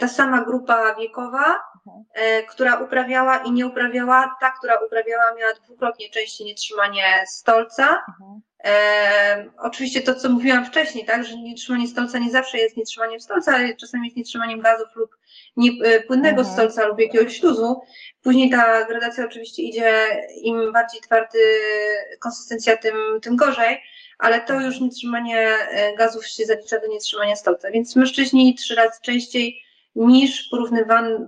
ta 0.00 0.08
sama 0.08 0.44
grupa 0.44 0.94
wiekowa, 0.94 1.60
E, 2.12 2.42
która 2.42 2.76
uprawiała 2.76 3.38
i 3.38 3.52
nie 3.52 3.66
uprawiała, 3.66 4.36
ta, 4.40 4.50
która 4.50 4.74
uprawiała, 4.86 5.34
miała 5.34 5.52
dwukrotnie 5.52 6.10
częściej 6.10 6.46
nietrzymanie 6.46 7.24
stolca. 7.26 8.04
Mhm. 8.08 8.40
E, 8.66 9.50
oczywiście 9.58 10.00
to, 10.02 10.14
co 10.14 10.28
mówiłam 10.28 10.66
wcześniej, 10.66 11.04
tak, 11.04 11.24
że 11.24 11.36
nietrzymanie 11.36 11.88
stolca 11.88 12.18
nie 12.18 12.30
zawsze 12.30 12.58
jest 12.58 12.76
nietrzymaniem 12.76 13.20
stolca, 13.20 13.54
ale 13.54 13.74
czasami 13.74 14.04
jest 14.04 14.16
nietrzymaniem 14.16 14.60
gazów 14.60 14.88
lub 14.96 15.16
nie, 15.56 15.70
e, 15.84 16.00
płynnego 16.00 16.40
mhm. 16.40 16.54
stolca 16.54 16.86
lub 16.86 17.00
jakiegoś 17.00 17.38
śluzu. 17.38 17.80
Później 18.22 18.50
ta 18.50 18.84
gradacja 18.84 19.24
oczywiście 19.24 19.62
idzie, 19.62 20.06
im 20.42 20.72
bardziej 20.72 21.00
twardy 21.00 21.38
konsystencja, 22.20 22.76
tym, 22.76 22.94
tym 23.22 23.36
gorzej, 23.36 23.82
ale 24.18 24.40
to 24.40 24.60
już 24.60 24.80
nietrzymanie 24.80 25.38
e, 25.38 25.96
gazów 25.96 26.26
się 26.26 26.44
zalicza 26.44 26.80
do 26.80 26.86
nietrzymania 26.86 27.36
stolca. 27.36 27.70
Więc 27.70 27.96
mężczyźni 27.96 28.54
trzy 28.54 28.74
razy 28.74 28.98
częściej 29.02 29.62
niż 29.96 30.48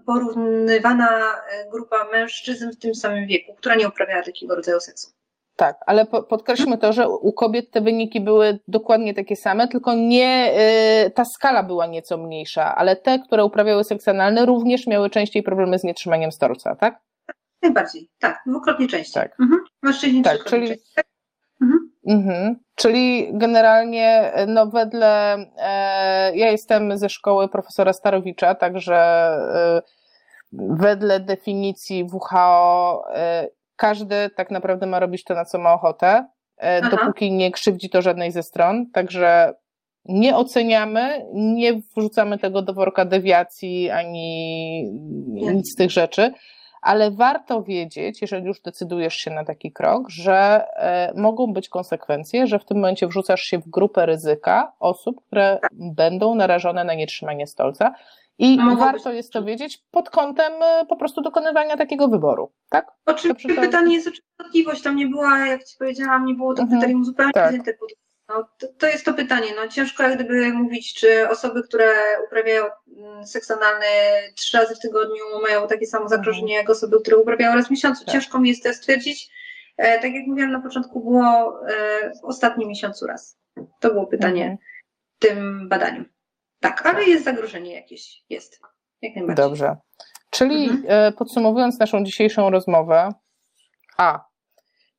porównywana 0.06 1.42
e, 1.50 1.70
grupa 1.70 2.08
mężczyzn 2.12 2.70
w 2.70 2.78
tym 2.78 2.94
samym 2.94 3.26
wieku, 3.26 3.54
która 3.54 3.74
nie 3.74 3.88
uprawiała 3.88 4.22
takiego 4.22 4.54
rodzaju 4.54 4.80
seksu. 4.80 5.18
Tak, 5.58 5.76
ale 5.86 6.06
podkreślmy 6.06 6.78
to, 6.78 6.92
że 6.92 7.08
u 7.08 7.32
kobiet 7.32 7.70
te 7.70 7.80
wyniki 7.80 8.20
były 8.20 8.58
dokładnie 8.68 9.14
takie 9.14 9.36
same, 9.36 9.68
tylko 9.68 9.94
nie 9.94 10.52
e, 10.54 11.10
ta 11.10 11.24
skala 11.24 11.62
była 11.62 11.86
nieco 11.86 12.16
mniejsza, 12.16 12.74
ale 12.76 12.96
te, 12.96 13.18
które 13.18 13.44
uprawiały 13.44 13.84
seks 13.84 14.08
analny, 14.08 14.46
również 14.46 14.86
miały 14.86 15.10
częściej 15.10 15.42
problemy 15.42 15.78
z 15.78 15.84
nietrzymaniem 15.84 16.32
storca, 16.32 16.76
tak? 16.76 17.00
Najbardziej, 17.62 18.10
tak, 18.18 18.42
dwukrotnie 18.46 18.88
częściej. 18.88 19.22
Tak. 19.22 19.40
Mhm. 19.40 19.60
Mężczyźni 19.82 20.22
tak, 20.22 20.44
czyli, 20.44 20.68
częściej. 20.68 21.04
Mhm. 21.62 21.90
Mhm. 22.06 22.56
Czyli 22.74 23.30
generalnie, 23.32 24.32
no 24.46 24.66
wedle, 24.66 25.36
e, 25.56 26.36
ja 26.36 26.50
jestem 26.50 26.98
ze 26.98 27.08
szkoły 27.08 27.48
profesora 27.48 27.92
Starowicza, 27.92 28.54
także 28.54 28.96
e, 28.96 29.82
wedle 30.52 31.20
definicji 31.20 32.06
WHO 32.12 33.04
e, 33.14 33.48
każdy 33.78 34.30
tak 34.36 34.50
naprawdę 34.50 34.86
ma 34.86 35.00
robić 35.00 35.24
to, 35.24 35.34
na 35.34 35.44
co 35.44 35.58
ma 35.58 35.74
ochotę, 35.74 36.26
e, 36.58 36.80
Aha. 36.82 36.90
dopóki 36.90 37.32
nie 37.32 37.50
krzywdzi 37.50 37.90
to 37.90 38.02
żadnej 38.02 38.32
ze 38.32 38.42
stron, 38.42 38.90
także 38.90 39.54
nie 40.04 40.36
oceniamy, 40.36 41.26
nie 41.34 41.80
wrzucamy 41.96 42.38
tego 42.38 42.62
do 42.62 42.74
worka 42.74 43.04
dewiacji 43.04 43.90
ani 43.90 44.82
nic 45.32 45.72
z 45.72 45.76
tych 45.76 45.90
rzeczy 45.90 46.32
ale 46.82 47.10
warto 47.10 47.62
wiedzieć, 47.62 48.22
jeżeli 48.22 48.46
już 48.46 48.60
decydujesz 48.60 49.14
się 49.14 49.30
na 49.30 49.44
taki 49.44 49.72
krok, 49.72 50.10
że 50.10 50.66
e, 50.76 51.12
mogą 51.16 51.52
być 51.52 51.68
konsekwencje, 51.68 52.46
że 52.46 52.58
w 52.58 52.64
tym 52.64 52.76
momencie 52.76 53.06
wrzucasz 53.06 53.42
się 53.42 53.58
w 53.58 53.68
grupę 53.68 54.06
ryzyka 54.06 54.72
osób, 54.80 55.16
które 55.26 55.58
będą 55.72 56.34
narażone 56.34 56.84
na 56.84 56.94
nietrzymanie 56.94 57.46
stolca. 57.46 57.94
I 58.38 58.58
warto 58.78 59.12
jest 59.12 59.32
to 59.32 59.44
wiedzieć 59.44 59.82
pod 59.90 60.10
kątem 60.10 60.52
e, 60.62 60.86
po 60.86 60.96
prostu 60.96 61.20
dokonywania 61.20 61.76
takiego 61.76 62.08
wyboru, 62.08 62.52
tak? 62.68 62.86
Oczywiście 63.06 63.54
to... 63.54 63.60
pytanie 63.60 63.94
jest 63.94 64.08
o 64.08 64.82
Tam 64.84 64.96
nie 64.96 65.06
była, 65.06 65.46
jak 65.46 65.64
Ci 65.64 65.76
powiedziałam, 65.78 66.24
nie 66.24 66.34
było 66.34 66.54
to 66.54 66.62
mhm. 66.62 66.80
kryterium 66.80 67.04
zupełnie 67.04 67.32
tak. 67.32 67.54
No, 68.28 68.48
to, 68.58 68.66
to, 68.78 68.86
jest 68.86 69.04
to 69.04 69.14
pytanie. 69.14 69.46
No, 69.56 69.68
ciężko 69.68 70.02
jak 70.02 70.14
gdyby 70.14 70.52
mówić, 70.52 70.94
czy 70.94 71.28
osoby, 71.28 71.62
które 71.62 71.94
uprawiają 72.26 72.64
mm, 72.96 73.26
seks 73.26 73.50
analny 73.50 73.86
trzy 74.34 74.58
razy 74.58 74.74
w 74.74 74.78
tygodniu 74.78 75.24
mają 75.42 75.68
takie 75.68 75.86
samo 75.86 76.08
zagrożenie 76.08 76.54
jak 76.54 76.70
osoby, 76.70 77.00
które 77.00 77.16
uprawiają 77.16 77.54
raz 77.54 77.66
w 77.66 77.70
miesiącu. 77.70 78.04
Tak. 78.04 78.12
Ciężko 78.12 78.40
mi 78.40 78.48
jest 78.48 78.62
to 78.62 78.72
stwierdzić. 78.74 79.30
E, 79.76 79.98
tak 80.00 80.12
jak 80.14 80.26
mówiłam 80.26 80.52
na 80.52 80.60
początku, 80.60 81.00
było 81.00 81.60
e, 81.68 82.12
w 82.22 82.24
ostatnim 82.24 82.68
miesiącu 82.68 83.06
raz. 83.06 83.38
To 83.80 83.90
było 83.90 84.06
pytanie 84.06 84.42
mhm. 84.42 84.58
w 85.16 85.26
tym 85.26 85.68
badaniu. 85.68 86.04
Tak, 86.60 86.86
ale 86.86 87.04
jest 87.04 87.24
zagrożenie 87.24 87.74
jakieś. 87.74 88.22
Jest. 88.30 88.60
Jak 89.02 89.16
najbardziej. 89.16 89.44
Dobrze. 89.44 89.76
Czyli 90.30 90.68
mhm. 90.68 90.84
e, 90.88 91.12
podsumowując 91.12 91.78
naszą 91.78 92.04
dzisiejszą 92.04 92.50
rozmowę, 92.50 93.08
a 93.96 94.24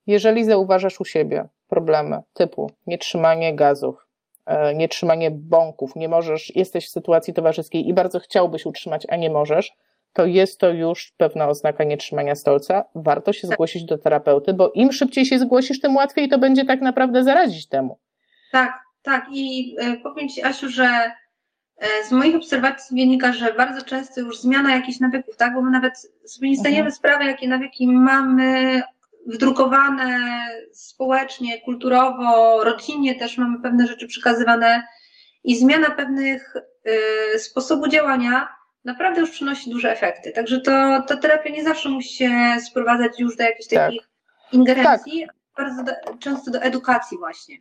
jeżeli 0.08 0.46
zauważasz 0.46 1.00
u 1.00 1.06
siebie 1.06 1.48
problemy 1.68 2.22
typu 2.34 2.72
nietrzymanie 2.88 3.56
gazów, 3.56 4.08
e, 4.46 4.76
nietrzymanie 4.76 5.32
bąków, 5.32 5.96
nie 5.96 6.10
możesz, 6.10 6.56
jesteś 6.56 6.86
w 6.88 6.90
sytuacji 6.90 7.34
towarzyskiej 7.34 7.88
i 7.88 7.94
bardzo 7.94 8.20
chciałbyś 8.20 8.66
utrzymać, 8.66 9.06
a 9.10 9.16
nie 9.16 9.30
możesz, 9.30 9.76
to 10.14 10.26
jest 10.26 10.60
to 10.60 10.70
już 10.70 11.14
pewna 11.18 11.48
oznaka 11.48 11.84
nietrzymania 11.84 12.36
stolca. 12.36 12.86
Warto 12.96 13.34
się 13.34 13.48
tak. 13.48 13.56
zgłosić 13.56 13.84
do 13.84 13.98
terapeuty, 13.98 14.54
bo 14.54 14.72
im 14.72 14.92
szybciej 14.92 15.26
się 15.26 15.40
zgłosisz, 15.40 15.80
tym 15.80 15.96
łatwiej 15.96 16.30
to 16.30 16.38
będzie 16.38 16.66
tak 16.66 16.82
naprawdę 16.82 17.24
zarazić 17.24 17.68
temu. 17.68 18.00
Tak, 18.52 18.80
tak. 19.02 19.26
I 19.32 19.76
e, 19.80 19.98
powiem 19.98 20.30
Ci, 20.30 20.44
Asiu, 20.44 20.70
że 20.70 21.12
z 22.08 22.12
moich 22.12 22.36
obserwacji 22.36 22.98
wynika, 22.98 23.34
że 23.34 23.54
bardzo 23.54 23.86
często 23.86 24.22
już 24.22 24.40
zmiana 24.40 24.76
jakichś 24.76 25.00
nawyków, 25.00 25.38
tak? 25.38 25.54
Bo 25.54 25.62
my 25.62 25.72
nawet 25.72 26.12
sobie 26.26 26.50
nie 26.50 26.58
zdajemy 26.58 26.80
mhm. 26.80 26.96
sprawy, 26.96 27.26
jakie 27.26 27.48
nawyki 27.48 27.88
mamy 27.88 28.82
wdrukowane 29.28 30.20
społecznie, 30.74 31.62
kulturowo, 31.62 32.64
rodzinnie 32.64 33.16
też 33.16 33.38
mamy 33.38 33.62
pewne 33.62 33.88
rzeczy 33.88 34.08
przekazywane 34.08 34.84
i 35.44 35.56
zmiana 35.56 35.92
pewnych 35.92 36.56
y, 37.36 37.40
sposobu 37.40 37.88
działania 37.88 38.60
naprawdę 38.86 39.22
już 39.22 39.32
przynosi 39.32 39.70
duże 39.70 39.92
efekty. 39.92 40.32
Także 40.32 40.62
to, 40.62 41.02
to 41.08 41.18
terapia 41.18 41.50
nie 41.50 41.64
zawsze 41.64 41.90
musi 41.90 42.16
się 42.16 42.32
sprowadzać 42.68 43.20
już 43.20 43.36
do 43.36 43.44
jakichś 43.44 43.70
tak. 43.70 43.80
takich 43.80 44.10
ingerencji, 44.52 45.26
tak. 45.28 45.36
bardzo 45.58 45.84
do, 45.84 46.18
często 46.18 46.52
do 46.52 46.62
edukacji 46.62 47.18
właśnie. 47.18 47.58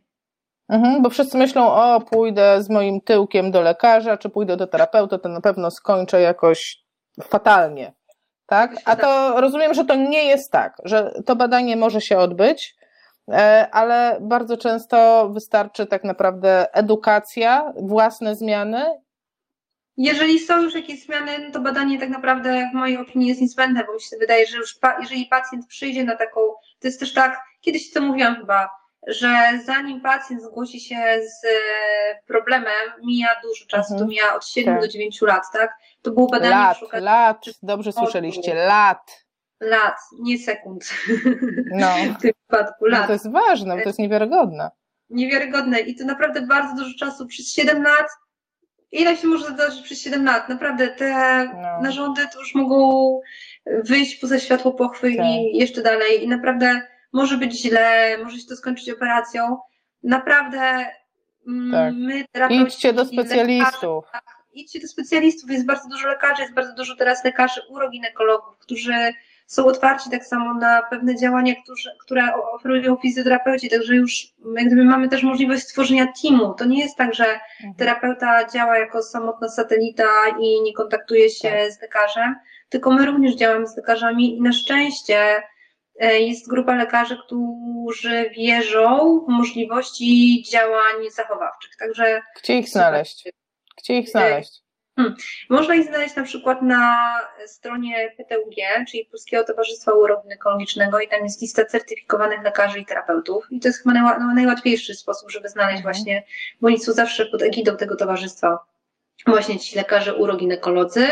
Mhm, 0.69 1.01
bo 1.01 1.09
wszyscy 1.09 1.37
myślą, 1.37 1.73
o 1.73 2.01
pójdę 2.01 2.63
z 2.63 2.69
moim 2.69 3.01
tyłkiem 3.01 3.51
do 3.51 3.61
lekarza, 3.61 4.17
czy 4.17 4.29
pójdę 4.29 4.57
do 4.57 4.67
terapeuty, 4.67 5.19
to 5.19 5.29
na 5.29 5.41
pewno 5.41 5.71
skończę 5.71 6.21
jakoś 6.21 6.83
fatalnie. 7.23 7.93
Tak? 8.45 8.75
A 8.85 8.95
to 8.95 9.41
rozumiem, 9.41 9.73
że 9.73 9.85
to 9.85 9.95
nie 9.95 10.23
jest 10.25 10.51
tak, 10.51 10.77
że 10.83 11.11
to 11.25 11.35
badanie 11.35 11.77
może 11.77 12.01
się 12.01 12.17
odbyć, 12.17 12.75
e, 13.31 13.67
ale 13.71 14.17
bardzo 14.21 14.57
często 14.57 15.29
wystarczy 15.29 15.85
tak 15.85 16.03
naprawdę 16.03 16.75
edukacja, 16.75 17.73
własne 17.81 18.35
zmiany. 18.35 18.85
Jeżeli 19.97 20.39
są 20.39 20.61
już 20.61 20.75
jakieś 20.75 21.05
zmiany, 21.05 21.39
no 21.39 21.51
to 21.51 21.59
badanie 21.59 21.99
tak 21.99 22.09
naprawdę 22.09 22.69
w 22.71 22.75
mojej 22.75 22.97
opinii 22.97 23.27
jest 23.27 23.41
niezbędne, 23.41 23.83
bo 23.83 23.93
mi 23.93 24.01
się 24.01 24.17
wydaje, 24.17 24.47
że 24.47 24.57
już 24.57 24.79
jeżeli 24.99 25.25
pacjent 25.25 25.67
przyjdzie 25.67 26.03
na 26.03 26.15
taką, 26.15 26.39
to 26.79 26.87
jest 26.87 26.99
też 26.99 27.13
tak, 27.13 27.39
kiedyś 27.61 27.91
co 27.91 28.01
mówiłam 28.01 28.35
chyba, 28.35 28.69
że 29.07 29.59
zanim 29.65 30.01
pacjent 30.01 30.43
zgłosi 30.43 30.79
się 30.79 30.95
z 31.21 31.45
e, 31.45 31.49
problemem, 32.27 32.73
mija 33.05 33.27
dużo 33.43 33.65
czasu, 33.65 33.89
to 33.89 33.93
mhm. 33.93 34.09
mija 34.09 34.35
od 34.35 34.47
7 34.47 34.73
tak. 34.73 34.83
do 34.83 34.87
9 34.87 35.21
lat, 35.21 35.43
tak? 35.53 35.77
To 36.01 36.11
było 36.11 36.27
badanie 36.27 36.55
lat, 36.55 36.77
przykład, 36.77 37.03
lat, 37.03 37.45
dobrze 37.63 37.91
słyszeliście, 37.91 38.55
lat. 38.55 39.25
Lat, 39.59 39.95
nie 40.19 40.37
sekund. 40.37 40.89
No. 41.71 41.87
w 42.17 42.21
tym 42.21 42.31
przypadku 42.33 42.85
lat. 42.85 43.01
No 43.01 43.07
to 43.07 43.13
jest 43.13 43.31
ważne, 43.31 43.81
to 43.81 43.89
jest 43.89 43.99
niewiarygodne. 43.99 44.71
Niewiarygodne 45.09 45.79
i 45.79 45.95
to 45.95 46.05
naprawdę 46.05 46.41
bardzo 46.41 46.75
dużo 46.75 46.97
czasu, 46.99 47.27
przez 47.27 47.53
7 47.53 47.83
lat, 47.83 48.07
ile 48.91 49.17
się 49.17 49.27
może 49.27 49.47
zdarzyć 49.47 49.81
przez 49.81 50.01
7 50.01 50.25
lat? 50.25 50.49
Naprawdę 50.49 50.87
te 50.87 51.45
no. 51.45 51.81
narządy 51.81 52.21
to 52.33 52.39
już 52.39 52.55
mogą 52.55 53.21
wyjść 53.65 54.15
poza 54.15 54.39
światło 54.39 54.71
pochwy 54.73 55.15
tak. 55.15 55.25
i 55.25 55.57
jeszcze 55.57 55.81
dalej 55.81 56.23
i 56.23 56.27
naprawdę 56.27 56.81
może 57.13 57.37
być 57.37 57.61
źle, 57.61 58.17
może 58.23 58.37
się 58.37 58.47
to 58.47 58.55
skończyć 58.55 58.89
operacją. 58.89 59.57
Naprawdę 60.03 60.85
mm, 61.47 61.71
tak. 61.71 61.93
my 61.93 62.25
terapeuci... 62.31 62.63
Idźcie 62.63 62.93
do 62.93 63.05
specjalistów. 63.05 64.05
Lekarzy, 64.05 64.25
tak, 64.25 64.35
idźcie 64.53 64.79
do 64.79 64.87
specjalistów, 64.87 65.49
jest 65.49 65.65
bardzo 65.65 65.89
dużo 65.89 66.07
lekarzy, 66.07 66.41
jest 66.41 66.53
bardzo 66.53 66.73
dużo 66.73 66.95
teraz 66.95 67.23
lekarzy 67.23 67.61
uroginekologów, 67.69 68.57
którzy 68.57 69.13
są 69.49 69.65
otwarci 69.65 70.09
tak 70.09 70.25
samo 70.25 70.53
na 70.53 70.81
pewne 70.89 71.15
działania, 71.15 71.53
którzy, 71.63 71.89
które 71.99 72.35
oferują 72.35 72.97
fizjoterapeuci, 73.01 73.69
także 73.69 73.95
już 73.95 74.11
jak 74.55 74.65
gdyby 74.65 74.83
mamy 74.83 75.09
też 75.09 75.23
możliwość 75.23 75.63
stworzenia 75.63 76.07
teamu. 76.21 76.53
To 76.53 76.65
nie 76.65 76.79
jest 76.79 76.97
tak, 76.97 77.13
że 77.13 77.25
mhm. 77.25 77.73
terapeuta 77.77 78.47
działa 78.47 78.77
jako 78.77 79.03
samotna 79.03 79.49
satelita 79.49 80.07
i 80.39 80.61
nie 80.61 80.73
kontaktuje 80.73 81.29
się 81.29 81.49
tak. 81.49 81.71
z 81.71 81.81
lekarzem, 81.81 82.35
tylko 82.69 82.91
my 82.91 83.05
również 83.05 83.35
działamy 83.35 83.67
z 83.67 83.77
lekarzami 83.77 84.37
i 84.37 84.41
na 84.41 84.53
szczęście 84.53 85.43
jest 85.99 86.49
grupa 86.49 86.75
lekarzy, 86.75 87.17
którzy 87.25 88.29
wierzą 88.29 89.19
w 89.25 89.31
możliwości 89.31 90.43
działań 90.51 90.95
zachowawczych. 91.11 91.71
Także 91.79 92.21
Gdzie 92.43 92.57
ich 92.57 92.69
znaleźć? 92.69 93.29
Gdzie 93.77 93.97
ich 93.97 94.09
znaleźć? 94.09 94.61
Hmm. 94.95 95.15
Można 95.49 95.75
ich 95.75 95.87
znaleźć 95.87 96.15
na 96.15 96.23
przykład 96.23 96.61
na 96.61 97.13
stronie 97.45 98.15
PTUG, 98.17 98.55
czyli 98.87 99.05
Polskiego 99.05 99.43
Towarzystwa 99.43 99.93
Urogynekologicznego 99.93 100.99
i 100.99 101.07
tam 101.07 101.23
jest 101.23 101.41
lista 101.41 101.65
certyfikowanych 101.65 102.43
lekarzy 102.43 102.79
i 102.79 102.85
terapeutów 102.85 103.47
i 103.51 103.59
to 103.59 103.67
jest 103.67 103.83
chyba 103.83 103.93
no, 104.19 104.33
najłatwiejszy 104.33 104.95
sposób, 104.95 105.31
żeby 105.31 105.49
znaleźć 105.49 105.77
mhm. 105.77 105.93
właśnie, 105.93 106.23
bo 106.61 106.67
oni 106.67 106.79
są 106.79 106.93
zawsze 106.93 107.25
pod 107.25 107.41
egidą 107.41 107.77
tego 107.77 107.95
towarzystwa 107.95 108.59
właśnie 109.27 109.59
ci 109.59 109.75
lekarze 109.75 110.15
uroginekolodzy. 110.15 111.07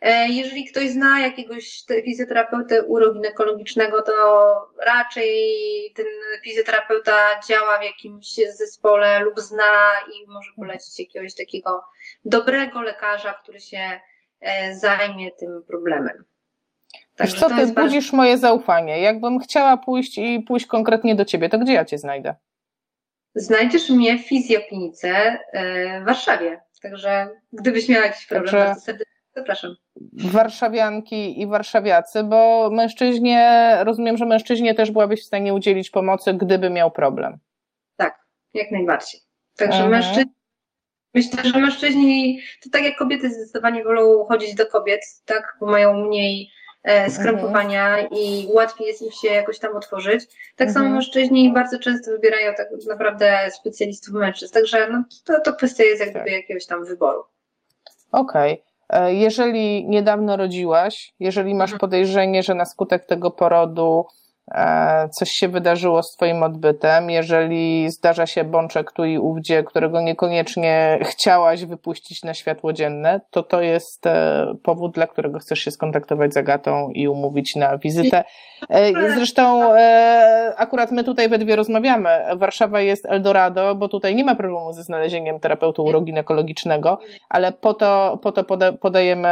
E, 0.00 0.28
jeżeli 0.28 0.64
ktoś 0.64 0.90
zna 0.90 1.20
jakiegoś 1.20 1.84
fizjoterapeutę 2.04 2.82
uroginekologicznego, 2.82 4.02
to 4.02 4.12
raczej 4.86 5.32
ten 5.94 6.06
fizjoterapeuta 6.44 7.16
działa 7.48 7.78
w 7.78 7.82
jakimś 7.82 8.34
zespole 8.34 9.20
lub 9.20 9.40
zna 9.40 9.90
i 10.14 10.30
może 10.30 10.50
polecić 10.56 10.98
jakiegoś 10.98 11.34
takiego 11.34 11.84
dobrego 12.24 12.82
lekarza, 12.82 13.34
który 13.42 13.60
się 13.60 14.00
e, 14.40 14.74
zajmie 14.74 15.30
tym 15.30 15.62
problemem. 15.66 16.24
Także 17.16 17.36
co, 17.36 17.48
ty 17.48 17.66
budzisz 17.66 18.04
bardzo... 18.04 18.16
moje 18.16 18.38
zaufanie. 18.38 19.00
Jakbym 19.00 19.38
chciała 19.38 19.76
pójść 19.76 20.18
i 20.18 20.40
pójść 20.40 20.66
konkretnie 20.66 21.14
do 21.14 21.24
ciebie, 21.24 21.48
to 21.48 21.58
gdzie 21.58 21.72
ja 21.72 21.84
cię 21.84 21.98
znajdę? 21.98 22.34
Znajdziesz 23.34 23.90
mnie 23.90 24.18
w 24.18 24.28
fizjoklinice 24.28 25.08
e, 25.52 26.00
w 26.00 26.04
Warszawie. 26.04 26.60
Także 26.82 27.28
gdybyś 27.52 27.88
miała 27.88 28.06
jakiś 28.06 28.26
problem, 28.26 28.44
Także... 28.44 28.66
bardzo 28.66 28.80
serdecznie 28.80 29.17
zapraszam 29.38 29.76
warszawianki 30.12 31.40
i 31.40 31.46
warszawiacy, 31.46 32.24
bo 32.24 32.70
mężczyźnie, 32.72 33.70
rozumiem, 33.80 34.16
że 34.16 34.26
mężczyźnie 34.26 34.74
też 34.74 34.90
byłabyś 34.90 35.22
w 35.22 35.26
stanie 35.26 35.54
udzielić 35.54 35.90
pomocy, 35.90 36.34
gdyby 36.34 36.70
miał 36.70 36.90
problem. 36.90 37.38
Tak, 37.96 38.18
jak 38.54 38.70
najbardziej. 38.70 39.20
Także 39.56 39.84
mhm. 39.84 39.90
mężczyźni, 39.90 40.32
myślę, 41.14 41.44
że 41.44 41.58
mężczyźni, 41.58 42.40
to 42.62 42.70
tak 42.70 42.82
jak 42.82 42.96
kobiety 42.96 43.30
zdecydowanie 43.30 43.84
wolą 43.84 44.24
chodzić 44.24 44.54
do 44.54 44.66
kobiet, 44.66 45.00
tak, 45.24 45.56
bo 45.60 45.66
mają 45.66 46.06
mniej 46.06 46.50
e, 46.82 47.10
skrępowania 47.10 47.98
mhm. 47.98 48.22
i 48.22 48.46
łatwiej 48.50 48.86
jest 48.86 49.02
im 49.02 49.10
się 49.10 49.28
jakoś 49.28 49.58
tam 49.58 49.76
otworzyć. 49.76 50.26
Tak 50.56 50.68
mhm. 50.68 50.72
samo 50.72 50.94
mężczyźni 50.94 51.52
bardzo 51.52 51.78
często 51.78 52.10
wybierają 52.10 52.54
tak 52.54 52.68
naprawdę 52.88 53.50
specjalistów 53.50 54.14
mężczyzn, 54.14 54.54
także 54.54 54.90
no, 54.90 55.04
to, 55.24 55.40
to 55.40 55.52
kwestia 55.52 55.84
jest 55.84 56.00
jakby 56.00 56.18
tak. 56.18 56.30
jakiegoś 56.30 56.66
tam 56.66 56.84
wyboru. 56.84 57.24
Okej. 58.12 58.52
Okay. 58.52 58.68
E, 58.90 59.14
jeżeli 59.14 59.88
niedawno 59.88 60.36
rodziłaś, 60.36 61.14
jeżeli 61.20 61.54
masz 61.54 61.70
mhm. 61.70 61.80
podejrzenie, 61.80 62.42
że 62.42 62.54
na 62.54 62.64
skutek 62.64 63.04
tego 63.06 63.30
porodu 63.30 64.06
coś 65.10 65.30
się 65.30 65.48
wydarzyło 65.48 66.02
z 66.02 66.16
Twoim 66.16 66.42
odbytem, 66.42 67.10
jeżeli 67.10 67.90
zdarza 67.90 68.26
się 68.26 68.44
bączek 68.44 68.92
tu 68.92 69.04
i 69.04 69.18
ówdzie, 69.18 69.62
którego 69.62 70.00
niekoniecznie 70.00 70.98
chciałaś 71.02 71.64
wypuścić 71.64 72.22
na 72.22 72.34
światło 72.34 72.72
dzienne, 72.72 73.20
to 73.30 73.42
to 73.42 73.60
jest 73.60 74.06
e, 74.06 74.46
powód, 74.62 74.94
dla 74.94 75.06
którego 75.06 75.38
chcesz 75.38 75.58
się 75.58 75.70
skontaktować 75.70 76.34
z 76.34 76.36
Agatą 76.36 76.90
i 76.90 77.08
umówić 77.08 77.56
na 77.56 77.78
wizytę. 77.78 78.24
E, 78.70 79.12
zresztą 79.14 79.72
akurat 80.56 80.90
my 80.90 81.04
tutaj 81.04 81.28
we 81.28 81.38
dwie 81.38 81.56
rozmawiamy. 81.56 82.08
Warszawa 82.36 82.80
jest 82.80 83.06
Eldorado, 83.06 83.74
bo 83.74 83.88
tutaj 83.88 84.14
nie 84.14 84.24
ma 84.24 84.34
problemu 84.34 84.72
ze 84.72 84.82
znalezieniem 84.82 85.40
terapeutu 85.40 85.84
uroginekologicznego, 85.84 86.98
ale 87.28 87.52
po 87.52 87.74
to, 87.74 88.18
po 88.22 88.32
to 88.32 88.44
podajemy 88.80 89.28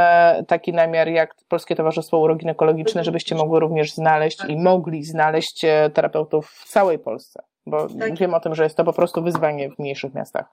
taki 0.49 0.73
namiar 0.73 1.09
jak 1.09 1.35
Polskie 1.49 1.77
Towarzystwo 1.77 2.19
Uroginekologiczne, 2.19 3.05
żebyście 3.05 3.35
mogły 3.35 3.61
również 3.61 3.93
znaleźć 3.93 4.45
i 4.49 4.57
mogli 4.57 5.05
znaleźć 5.07 5.65
e, 5.65 5.91
terapeutów 5.91 6.51
w 6.51 6.69
całej 6.69 6.99
Polsce, 6.99 7.43
bo 7.67 7.89
tak. 7.89 8.19
wiem 8.19 8.35
o 8.35 8.41
tym, 8.41 8.55
że 8.55 8.65
jest 8.65 8.77
to 8.77 8.85
po 8.85 8.93
prostu 8.93 9.23
wyzwanie 9.23 9.71
w 9.71 9.79
mniejszych 9.79 10.15
miastach. 10.15 10.47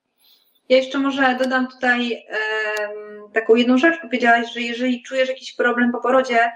Ja 0.70 0.78
jeszcze 0.78 1.00
może 1.00 1.36
dodam 1.40 1.68
tutaj 1.68 2.12
um, 2.12 3.32
taką 3.34 3.56
jedną 3.56 3.78
rzecz. 3.78 4.02
Powiedziałaś, 4.02 4.54
że 4.54 4.62
jeżeli 4.62 5.04
czujesz 5.04 5.30
jakiś 5.30 5.56
problem 5.56 5.92
po 5.92 6.00
porodzie, 6.00 6.52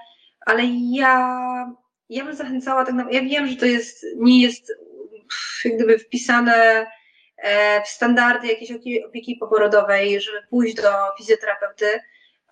ale 0.45 0.63
ja, 0.91 1.37
ja 2.09 2.25
bym 2.25 2.35
zachęcała 2.35 2.85
tak 2.85 2.95
naprawdę, 2.95 3.19
ja 3.19 3.29
wiem, 3.29 3.47
że 3.47 3.55
to 3.55 3.65
jest, 3.65 4.05
nie 4.15 4.41
jest 4.41 4.71
jak 5.65 5.75
gdyby 5.75 5.99
wpisane 5.99 6.87
e, 7.37 7.81
w 7.83 7.87
standardy 7.87 8.47
jakiejś 8.47 8.71
opieki 9.07 9.35
poporodowej, 9.35 10.21
żeby 10.21 10.37
pójść 10.49 10.75
do 10.75 10.89
fizjoterapeuty, 11.17 11.99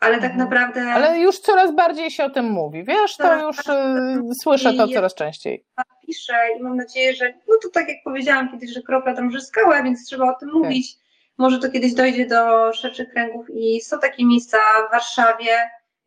ale 0.05 0.15
tak 0.15 0.31
mhm. 0.31 0.37
naprawdę. 0.37 0.81
Ale 0.81 1.19
już 1.19 1.39
coraz 1.39 1.75
bardziej 1.75 2.11
się 2.11 2.23
o 2.23 2.29
tym 2.29 2.45
mówi, 2.45 2.83
wiesz, 2.83 3.17
to 3.17 3.47
już 3.47 3.59
y, 3.59 4.35
słyszę 4.41 4.73
to 4.73 4.87
coraz 4.87 5.15
częściej. 5.15 5.65
Piszę 6.07 6.33
i 6.59 6.63
mam 6.63 6.77
nadzieję, 6.77 7.13
że, 7.13 7.33
no 7.47 7.55
to 7.63 7.69
tak 7.69 7.89
jak 7.89 7.97
powiedziałam 8.03 8.51
kiedyś, 8.51 8.73
że 8.73 8.81
kropla 8.81 9.13
drąży 9.13 9.41
skałę, 9.41 9.83
więc 9.83 10.05
trzeba 10.05 10.25
o 10.25 10.39
tym 10.39 10.49
tak. 10.49 10.57
mówić. 10.57 10.97
Może 11.37 11.59
to 11.59 11.69
kiedyś 11.69 11.93
dojdzie 11.93 12.25
do 12.25 12.73
szerszych 12.73 13.09
kręgów 13.09 13.45
i 13.49 13.81
są 13.81 13.99
takie 13.99 14.25
miejsca 14.25 14.57
w 14.87 14.91
Warszawie, 14.91 15.57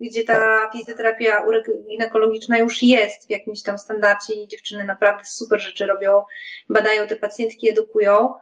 gdzie 0.01 0.25
ta 0.25 0.35
tak. 0.35 0.73
fizjoterapia 0.73 1.43
ginekologiczna 1.89 2.59
już 2.59 2.83
jest 2.83 3.27
w 3.27 3.31
jakimś 3.31 3.63
tam 3.63 3.79
standardzie 3.79 4.35
i 4.35 4.49
dziewczyny 4.49 4.85
naprawdę 4.85 5.25
super 5.25 5.61
rzeczy 5.61 5.87
robią, 5.87 6.23
badają 6.69 7.07
te 7.07 7.17
pacjentki, 7.17 7.71
edukują. 7.71 8.35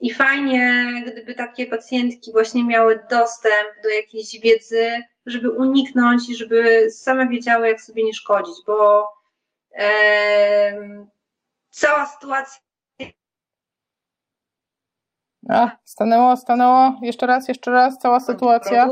I 0.00 0.14
fajnie, 0.14 0.92
gdyby 1.06 1.34
takie 1.34 1.66
pacjentki 1.66 2.32
właśnie 2.32 2.64
miały 2.64 3.06
dostęp 3.10 3.68
do 3.82 3.88
jakiejś 3.88 4.40
wiedzy, 4.40 5.02
żeby 5.26 5.50
uniknąć 5.50 6.28
i 6.28 6.36
żeby 6.36 6.90
same 6.90 7.28
wiedziały, 7.28 7.68
jak 7.68 7.80
sobie 7.80 8.04
nie 8.04 8.14
szkodzić, 8.14 8.54
bo 8.66 9.08
e, 9.74 11.06
cała 11.70 12.06
sytuacja. 12.06 12.60
A, 15.48 15.70
stanęło, 15.84 16.36
stanęło. 16.36 16.98
Jeszcze 17.02 17.26
raz, 17.26 17.48
jeszcze 17.48 17.70
raz, 17.70 17.98
cała 17.98 18.20
sytuacja. 18.20 18.88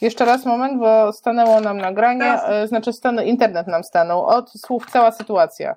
Jeszcze 0.00 0.24
raz 0.24 0.46
moment, 0.46 0.78
bo 0.80 1.12
stanęło 1.12 1.60
nam 1.60 1.78
nagranie, 1.78 2.38
znaczy 2.64 2.92
stan, 2.92 3.24
internet 3.24 3.66
nam 3.66 3.84
stanął. 3.84 4.26
Od 4.26 4.50
słów 4.50 4.90
cała 4.90 5.12
sytuacja. 5.12 5.76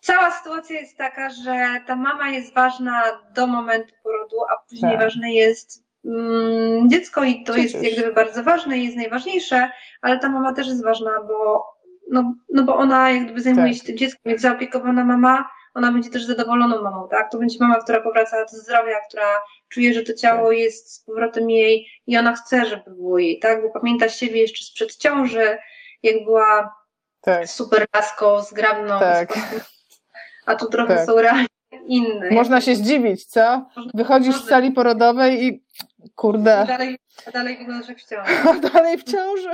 Cała 0.00 0.30
sytuacja 0.30 0.80
jest 0.80 0.96
taka, 0.96 1.30
że 1.30 1.66
ta 1.86 1.96
mama 1.96 2.28
jest 2.30 2.54
ważna 2.54 3.02
do 3.34 3.46
momentu 3.46 3.94
porodu, 4.02 4.36
a 4.50 4.56
później 4.68 4.92
Tak. 4.92 5.00
ważne 5.00 5.32
jest 5.32 5.84
mm, 6.04 6.90
dziecko 6.90 7.24
i 7.24 7.44
to 7.44 7.56
jest 7.56 7.74
Przecież. 7.74 7.90
jak 7.92 7.98
gdyby 8.00 8.14
bardzo 8.14 8.42
ważne 8.42 8.78
i 8.78 8.84
jest 8.84 8.96
najważniejsze, 8.96 9.70
ale 10.02 10.18
ta 10.18 10.28
mama 10.28 10.52
też 10.52 10.66
jest 10.66 10.84
ważna, 10.84 11.10
bo, 11.28 11.66
no, 12.10 12.34
no 12.52 12.62
bo 12.62 12.76
ona 12.76 13.10
jak 13.10 13.24
gdyby 13.24 13.40
zajmuje 13.40 13.72
Tak. 13.72 13.78
się 13.80 13.86
tym 13.86 13.96
dzieckiem, 13.96 14.20
jak 14.24 14.40
zaopiekowana 14.40 15.04
mama, 15.04 15.48
ona 15.74 15.92
będzie 15.92 16.10
też 16.10 16.24
zadowoloną 16.24 16.82
mamą, 16.82 17.08
tak? 17.08 17.30
To 17.32 17.38
będzie 17.38 17.56
mama, 17.60 17.76
która 17.82 18.00
powraca 18.00 18.44
do 18.44 18.48
zdrowia, 18.58 18.96
która 19.08 19.26
czuje, 19.68 19.94
że 19.94 20.02
to 20.02 20.12
ciało 20.14 20.48
Tak. 20.48 20.58
jest 20.58 20.92
z 20.94 21.04
powrotem 21.04 21.50
jej 21.50 21.86
i 22.06 22.18
ona 22.18 22.34
chce, 22.36 22.66
żeby 22.66 22.90
było 22.90 23.18
jej, 23.18 23.38
tak? 23.38 23.62
Bo 23.62 23.70
pamięta 23.80 24.08
siebie 24.08 24.40
jeszcze 24.40 24.64
sprzed 24.64 24.96
ciąży, 24.96 25.58
jak 26.02 26.24
była 26.24 26.74
Tak. 27.20 27.48
super 27.48 27.86
laską, 27.94 28.42
zgrabną, 28.42 28.98
Tak. 28.98 29.28
A 30.48 30.54
tu 30.56 30.66
trochę 30.68 30.96
Tak. 30.96 31.06
są 31.06 31.16
realnie 31.16 31.46
inne. 31.86 32.30
Można 32.30 32.60
się 32.60 32.74
zdziwić, 32.74 33.24
co? 33.26 33.66
Wychodzisz 33.94 34.36
z 34.36 34.48
sali 34.48 34.72
porodowej 34.72 35.44
i 35.46 35.64
kurde, 36.14 36.64
Dalej, 36.68 36.98
dalej 37.32 37.58
wyglądasz 37.58 37.88
jak 37.88 37.98
w 38.02 38.08
ciąży. 38.08 38.32
a 38.50 38.68
dalej 38.70 38.98
w 38.98 39.04
ciąży. 39.04 39.50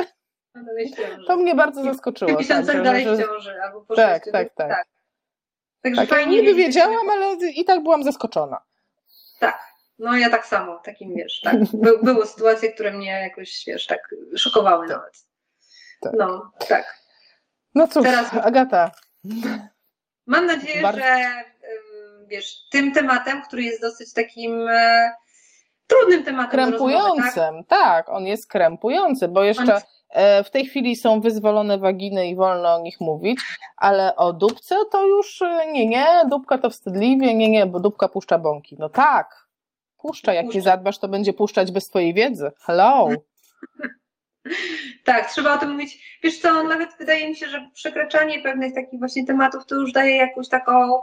Dalej 0.54 0.92
w 0.92 0.96
ciąży. 0.96 1.26
To 1.26 1.36
mnie 1.36 1.54
bardzo 1.54 1.84
zaskoczyło. 1.84 2.30
W 2.34 2.38
miesiącach 2.38 2.76
że- 2.76 2.82
dalej 2.82 3.04
w 3.04 3.20
ciąży, 3.26 3.62
albo 3.62 3.80
po 3.80 3.94
Tak, 3.96 4.14
sześciu. 4.24 4.32
tak, 4.32 4.54
tak. 4.54 4.86
Także 5.82 6.00
Tak, 6.02 6.10
ja 6.10 6.16
fajnie 6.16 6.32
niby 6.36 6.54
wiedzieć, 6.54 6.66
wiedziałam, 6.66 7.10
ale 7.10 7.36
i 7.50 7.64
tak 7.64 7.82
byłam 7.82 8.02
zaskoczona. 8.04 8.60
Tak. 9.40 9.58
No 9.98 10.16
ja 10.16 10.30
tak 10.30 10.46
samo, 10.46 10.78
takim 10.84 11.14
wiesz, 11.14 11.40
tak. 11.40 11.56
By, 11.72 11.98
były 12.02 12.26
sytuacje, 12.26 12.72
które 12.72 12.92
mnie 12.92 13.06
jakoś, 13.10 13.64
wiesz, 13.66 13.86
tak 13.86 14.14
szokowały 14.36 14.88
Tak. 14.88 14.96
nawet. 14.96 15.14
Tak. 16.00 16.12
No, 16.18 16.50
tak. 16.68 16.98
No 17.74 17.88
cóż, 17.88 18.02
Teraz- 18.04 18.34
Agata, 18.34 18.90
Mam 20.26 20.46
nadzieję, 20.46 20.82
Bardzo- 20.82 21.00
że 21.00 21.44
wiesz, 22.28 22.68
tym 22.70 22.92
tematem, 22.92 23.42
który 23.42 23.62
jest 23.62 23.80
dosyć 23.82 24.12
takim 24.12 24.68
e, 24.68 25.12
trudnym 25.86 26.24
tematem 26.24 26.60
rozmowy, 26.60 26.92
tak? 26.92 27.02
krępującym, 27.02 27.64
tak, 27.64 28.08
on 28.08 28.26
jest 28.26 28.48
krępujący, 28.48 29.28
bo 29.28 29.44
jeszcze 29.44 29.80
e, 30.10 30.44
w 30.44 30.50
tej 30.50 30.66
chwili 30.66 30.96
są 30.96 31.20
wyzwolone 31.20 31.78
waginy 31.78 32.28
i 32.28 32.36
wolno 32.36 32.74
o 32.74 32.80
nich 32.80 33.00
mówić, 33.00 33.40
ale 33.76 34.16
o 34.16 34.32
dupce 34.32 34.76
to 34.92 35.06
już 35.06 35.42
e, 35.42 35.72
nie, 35.72 35.86
nie, 35.86 36.06
dupka 36.30 36.58
to 36.58 36.70
wstydliwie, 36.70 37.34
nie, 37.34 37.50
nie, 37.50 37.66
bo 37.66 37.80
dupka 37.80 38.08
puszcza 38.08 38.38
bąki. 38.38 38.76
No 38.78 38.88
tak, 38.88 39.46
puszcza, 39.98 40.32
jak 40.32 40.46
nie 40.46 40.52
Puszcza. 40.52 40.70
zadbasz, 40.70 40.98
to 40.98 41.08
będzie 41.08 41.32
puszczać 41.32 41.72
bez 41.72 41.88
twojej 41.88 42.14
wiedzy. 42.14 42.52
Hello! 42.60 43.08
Tak, 45.04 45.30
trzeba 45.30 45.54
o 45.54 45.58
tym 45.58 45.70
mówić. 45.70 46.18
Wiesz 46.22 46.40
co, 46.40 46.62
nawet 46.62 46.90
wydaje 46.98 47.28
mi 47.28 47.36
się, 47.36 47.46
że 47.46 47.70
przekraczanie 47.74 48.42
pewnych 48.42 48.74
takich 48.74 48.98
właśnie 48.98 49.26
tematów 49.26 49.66
to 49.66 49.74
już 49.74 49.92
daje 49.92 50.16
jakąś 50.16 50.48
taką 50.48 51.02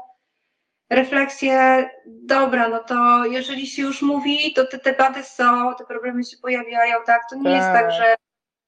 refleksję. 0.90 1.90
Dobra, 2.08 2.68
no 2.68 2.80
to 2.80 3.26
jeżeli 3.26 3.68
się 3.68 3.82
już 3.82 4.02
mówi, 4.02 4.54
to 4.54 4.66
te 4.66 4.80
tematy 4.80 5.24
są, 5.24 5.76
te 5.78 5.86
problemy 5.86 6.24
się 6.24 6.38
pojawiają, 6.42 6.96
tak? 7.06 7.22
To 7.30 7.36
nie 7.36 7.52
jest 7.52 7.68
Tak. 7.68 7.82
tak, 7.82 7.92
że 7.92 8.16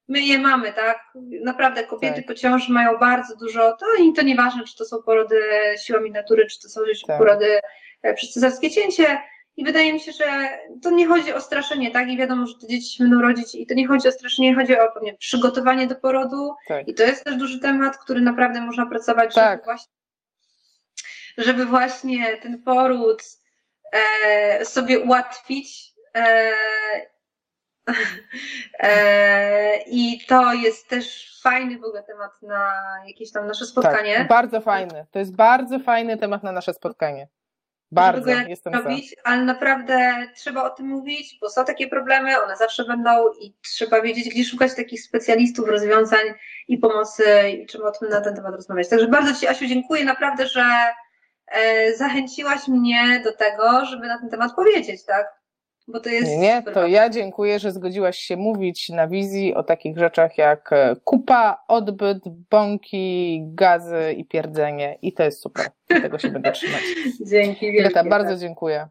my 0.08 0.20
je 0.20 0.38
mamy, 0.38 0.72
tak? 0.72 0.98
Naprawdę 1.44 1.84
kobiety 1.84 2.16
Tak. 2.16 2.26
po 2.26 2.34
ciąży 2.34 2.72
mają 2.72 2.98
bardzo 2.98 3.36
dużo, 3.36 3.76
to 3.76 3.86
i 4.02 4.12
to 4.12 4.22
nieważne, 4.22 4.64
czy 4.64 4.76
to 4.76 4.84
są 4.84 5.02
porody 5.02 5.40
siłami 5.84 6.10
natury, 6.10 6.46
czy 6.46 6.60
to 6.60 6.68
są 6.68 6.80
Tak. 7.06 7.18
porody 7.18 7.60
e, 8.02 8.14
przez 8.14 8.32
cesarskie 8.32 8.70
cięcie. 8.70 9.20
I 9.56 9.64
wydaje 9.64 9.92
mi 9.92 10.00
się, 10.00 10.12
że 10.12 10.48
to 10.82 10.90
nie 10.90 11.06
chodzi 11.06 11.32
o 11.32 11.40
straszenie, 11.40 11.90
tak? 11.90 12.08
I 12.08 12.16
wiadomo, 12.16 12.46
że 12.46 12.54
te 12.60 12.66
dzieci 12.66 12.96
się 12.96 13.04
będą 13.04 13.20
rodzić 13.20 13.54
i 13.54 13.66
to 13.66 13.74
nie 13.74 13.86
chodzi 13.86 14.08
o 14.08 14.12
straszenie, 14.12 14.54
chodzi 14.54 14.78
o 14.78 14.92
pewnie 14.92 15.14
przygotowanie 15.14 15.86
do 15.86 15.94
porodu. 15.94 16.54
Tak. 16.68 16.88
I 16.88 16.94
to 16.94 17.02
jest 17.02 17.24
też 17.24 17.36
duży 17.36 17.60
temat, 17.60 17.96
który 17.96 18.20
naprawdę 18.20 18.60
można 18.60 18.86
pracować, 18.86 19.34
Tak. 19.34 19.50
żeby, 19.50 19.64
właśnie, 19.64 19.92
żeby 21.36 21.66
właśnie 21.66 22.36
ten 22.36 22.62
poród 22.62 23.22
e, 23.92 24.64
sobie 24.64 25.00
ułatwić. 25.00 25.94
E, 26.16 26.52
e, 28.78 29.76
I 29.86 30.20
to 30.28 30.52
jest 30.52 30.88
też 30.88 31.34
fajny 31.42 31.78
w 31.78 31.84
ogóle 31.84 32.02
temat 32.02 32.42
na 32.42 32.72
jakieś 33.06 33.32
tam 33.32 33.46
nasze 33.46 33.66
spotkanie. 33.66 34.16
Tak, 34.16 34.28
bardzo 34.28 34.60
fajny. 34.60 35.06
To 35.10 35.18
jest 35.18 35.36
bardzo 35.36 35.78
fajny 35.78 36.16
temat 36.16 36.42
na 36.42 36.52
nasze 36.52 36.74
spotkanie. 36.74 37.28
Bardzo, 37.94 38.30
jakoś 38.30 38.48
jestem 38.48 38.72
za. 38.72 38.78
robić, 38.78 39.16
ale 39.24 39.44
naprawdę 39.44 40.26
trzeba 40.34 40.64
o 40.64 40.70
tym 40.70 40.86
mówić, 40.86 41.38
bo 41.40 41.50
są 41.50 41.64
takie 41.64 41.88
problemy, 41.88 42.42
one 42.42 42.56
zawsze 42.56 42.84
będą 42.84 43.10
i 43.40 43.54
trzeba 43.62 44.02
wiedzieć, 44.02 44.28
gdzie 44.28 44.44
szukać 44.44 44.74
takich 44.76 45.02
specjalistów, 45.02 45.68
rozwiązań 45.68 46.26
i 46.68 46.78
pomocy 46.78 47.24
i 47.50 47.66
trzeba 47.66 47.88
o 47.88 47.92
tym 47.92 48.08
na 48.08 48.20
ten 48.20 48.36
temat 48.36 48.54
rozmawiać. 48.54 48.88
Także 48.88 49.08
bardzo 49.08 49.40
Ci, 49.40 49.46
Asiu, 49.46 49.66
dziękuję 49.66 50.04
naprawdę, 50.04 50.46
że 50.46 50.64
e, 51.46 51.92
zachęciłaś 51.96 52.68
mnie 52.68 53.20
do 53.24 53.32
tego, 53.32 53.84
żeby 53.84 54.06
na 54.06 54.18
ten 54.18 54.30
temat 54.30 54.54
powiedzieć, 54.56 55.04
tak? 55.04 55.43
Bo 55.88 56.00
to 56.00 56.08
jest 56.08 56.36
Nie, 56.38 56.62
to 56.74 56.86
ja 56.86 57.10
dziękuję, 57.10 57.58
że 57.58 57.72
zgodziłaś 57.72 58.18
się 58.18 58.36
mówić 58.36 58.88
na 58.88 59.08
wizji 59.08 59.54
o 59.54 59.62
takich 59.62 59.98
rzeczach 59.98 60.38
jak 60.38 60.72
e, 60.72 60.96
kupa, 61.04 61.64
odbyt, 61.68 62.18
bąki, 62.50 63.40
gazy 63.46 64.12
i 64.16 64.24
pierdzenie. 64.24 64.98
I 65.02 65.12
to 65.12 65.22
jest 65.22 65.42
super. 65.42 65.66
Tego 65.88 66.18
się 66.18 66.28
będę 66.28 66.52
trzymać. 66.52 66.82
Dzięki 67.30 67.72
wielkie. 67.72 67.86
Agata, 67.86 68.10
bardzo 68.10 68.30
tak. 68.30 68.38
dziękuję. 68.38 68.88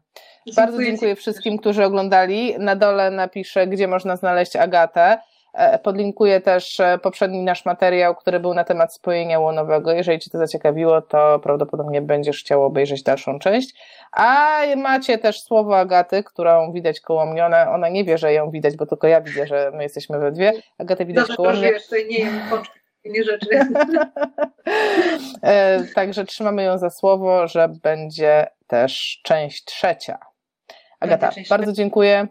Bardzo 0.56 0.84
dziękuję 0.84 1.16
wszystkim, 1.16 1.58
którzy 1.58 1.84
oglądali. 1.84 2.58
Na 2.58 2.76
dole 2.76 3.10
napiszę, 3.10 3.66
gdzie 3.66 3.88
można 3.88 4.16
znaleźć 4.16 4.56
Agatę. 4.56 5.18
E, 5.54 5.78
Podlinkuję 5.78 6.40
też 6.40 6.80
e, 6.80 6.98
poprzedni 7.02 7.42
nasz 7.42 7.64
materiał, 7.64 8.14
który 8.14 8.40
był 8.40 8.54
na 8.54 8.64
temat 8.64 8.94
spojenia 8.94 9.38
łonowego. 9.38 9.92
Jeżeli 9.92 10.18
Cię 10.18 10.30
to 10.30 10.38
zaciekawiło, 10.38 11.02
to 11.02 11.38
prawdopodobnie 11.38 12.02
będziesz 12.02 12.40
chciał 12.40 12.64
obejrzeć 12.64 13.02
dalszą 13.02 13.38
część. 13.38 13.74
A 14.12 14.58
macie 14.76 15.18
też 15.18 15.42
słowo 15.42 15.78
Agaty, 15.78 16.22
którą 16.22 16.72
widać 16.72 17.00
koło 17.00 17.26
mnie. 17.26 17.44
Ona, 17.44 17.70
ona 17.72 17.88
nie 17.88 18.04
wie, 18.04 18.18
że 18.18 18.32
ją 18.32 18.50
widać, 18.50 18.76
bo 18.76 18.86
tylko 18.86 19.06
ja 19.06 19.20
widzę, 19.20 19.46
że 19.46 19.70
my 19.74 19.82
jesteśmy 19.82 20.18
we 20.18 20.32
dwie. 20.32 20.52
Agatę 20.78 21.04
widać 21.04 21.22
Dobrze, 21.22 21.36
koło 21.36 21.52
mnie. 21.52 21.72
to 21.90 21.96
nie 21.96 22.30
nie 23.04 23.24
rzeczy. 23.24 23.48
E, 25.42 25.84
Także 25.94 26.24
trzymamy 26.24 26.62
ją 26.62 26.78
za 26.78 26.90
słowo, 26.90 27.48
że 27.48 27.68
będzie 27.82 28.46
też 28.66 29.20
część 29.24 29.64
trzecia. 29.64 30.18
Agata, 31.00 31.30
bardzo 31.50 31.72
dziękuję. 31.72 32.26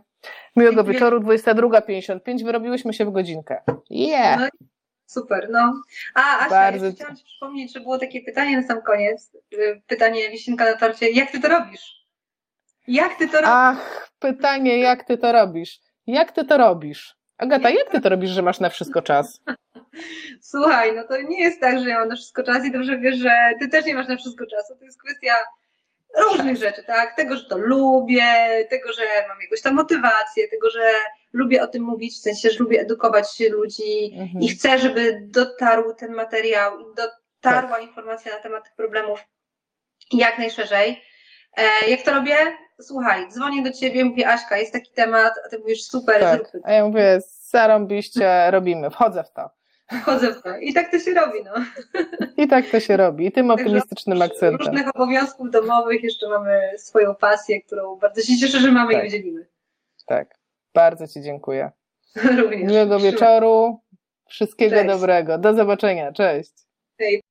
Miłego 0.56 0.84
wieczoru, 0.84 1.20
22.55. 1.20 2.44
Wyrobiłyśmy 2.46 2.94
się 2.94 3.06
w 3.06 3.12
godzinkę. 3.12 3.62
Yeah! 3.90 4.40
No, 4.40 4.48
super, 5.06 5.48
no. 5.52 5.82
A, 6.16 6.40
Asia, 6.40 6.50
Bardzo- 6.50 6.86
jeszcze 6.86 6.96
chciałam 6.98 7.16
Ci 7.18 7.26
przypomnieć, 7.26 7.74
że 7.74 7.80
było 7.80 7.98
takie 8.00 8.22
pytanie 8.22 8.58
na 8.62 8.68
sam 8.68 8.82
koniec. 8.82 9.32
y, 9.54 9.82
Pytanie 9.88 10.30
Wiścinka 10.30 10.66
na 10.66 10.76
torcie. 10.78 11.10
Jak 11.10 11.32
Ty 11.32 11.40
to 11.42 11.48
robisz? 11.48 12.06
Jak 12.88 13.16
Ty 13.18 13.28
to 13.28 13.34
robisz? 13.34 13.50
Ach, 13.52 14.10
pytanie, 14.20 14.80
jak 14.80 15.04
ty 15.04 15.18
to 15.18 15.32
robisz? 15.32 15.80
Jak 16.08 16.32
ty 16.32 16.46
to 16.46 16.58
robisz? 16.58 17.16
Agata, 17.38 17.70
jak 17.70 17.90
ty 17.90 18.02
to 18.02 18.10
robisz, 18.10 18.30
że 18.30 18.42
masz 18.42 18.60
na 18.60 18.70
wszystko 18.70 19.02
czas? 19.02 19.42
Słuchaj, 20.42 20.96
no 20.96 21.04
to 21.08 21.22
nie 21.22 21.40
jest 21.44 21.62
tak, 21.62 21.80
że 21.80 21.90
ja 21.90 22.00
mam 22.00 22.08
na 22.08 22.16
wszystko 22.16 22.44
czas 22.44 22.66
i 22.66 22.72
dobrze 22.72 22.98
wiesz, 23.00 23.18
że 23.18 23.32
Ty 23.60 23.68
też 23.68 23.86
nie 23.86 23.96
masz 23.96 24.08
na 24.08 24.18
wszystko 24.18 24.46
czasu. 24.46 24.76
To 24.80 24.86
jest 24.86 25.02
kwestia 25.04 25.34
różnych 26.17 26.58
rzeczy, 26.58 26.84
tak? 26.84 27.15
Tego, 27.15 27.38
że 27.38 27.45
to 27.45 27.58
lubię, 27.58 28.23
tego, 28.69 28.93
że 28.93 29.02
mam 29.28 29.41
jakąś 29.41 29.62
tam 29.62 29.73
motywację, 29.73 30.47
tego, 30.47 30.69
że 30.69 30.91
lubię 31.34 31.63
o 31.63 31.67
tym 31.67 31.84
mówić, 31.84 32.13
w 32.13 32.21
sensie, 32.21 32.49
że 32.49 32.60
lubię 32.60 32.82
edukować 32.82 33.39
ludzi, 33.52 34.12
Mhm. 34.13 34.43
i 34.43 34.49
chcę, 34.49 34.80
żeby 34.80 35.19
dotarł 35.21 35.93
ten 35.93 36.13
materiał 36.13 36.80
i 36.80 36.84
dotarła 36.95 37.76
Tak. 37.78 37.82
informacja 37.84 38.36
na 38.36 38.39
temat 38.41 38.63
tych 38.63 38.76
problemów 38.76 39.19
jak 40.13 40.38
najszerzej. 40.38 41.04
E, 41.58 41.89
jak 41.89 42.02
to 42.02 42.13
robię? 42.13 42.36
Słuchaj, 42.82 43.28
dzwonię 43.30 43.63
do 43.63 43.71
ciebie, 43.71 44.06
mówię 44.06 44.28
Aśka, 44.30 44.58
jest 44.58 44.73
taki 44.73 44.91
temat, 44.91 45.34
a 45.45 45.49
ty 45.49 45.60
mówisz 45.60 45.84
super, 45.84 46.19
Tak. 46.21 46.39
zróbmy. 46.39 46.60
A 46.63 46.71
ja 46.73 46.86
mówię, 46.86 47.19
zarąbiście, 47.49 48.52
robimy, 48.52 48.89
wchodzę 48.89 49.23
w 49.23 49.32
to. 49.32 49.49
Wchodzę 50.01 50.34
w 50.34 50.41
to. 50.41 50.58
I 50.58 50.73
tak 50.73 50.91
to 50.91 50.99
się 50.99 51.13
robi, 51.13 51.39
no. 51.45 51.51
I 52.38 52.47
tak 52.47 52.65
to 52.69 52.79
się 52.79 52.97
robi. 52.97 53.25
I 53.27 53.32
tym 53.32 53.51
optymistycznym 53.51 54.21
akcentem. 54.21 54.58
różnych 54.67 54.95
obowiązków 54.95 55.51
domowych 55.51 56.03
jeszcze 56.03 56.29
mamy 56.29 56.62
swoją 56.77 57.15
pasję, 57.15 57.62
którą 57.62 57.95
bardzo 57.95 58.21
się 58.21 58.38
cieszę, 58.38 58.60
że 58.60 58.71
mamy 58.71 58.93
Tak. 58.93 59.03
i 59.03 59.08
udzielimy. 59.08 59.45
Tak. 60.06 60.36
Bardzo 60.73 61.08
Ci 61.08 61.21
dziękuję. 61.21 61.71
Również. 62.41 62.71
Miłego 62.71 62.99
wieczoru. 62.99 63.79
Wszystkiego 64.29 64.75
Cześć. 64.75 64.88
dobrego. 64.88 65.38
Do 65.38 65.53
zobaczenia. 65.53 66.12
Cześć. 66.12 66.51
Hej. 66.99 67.21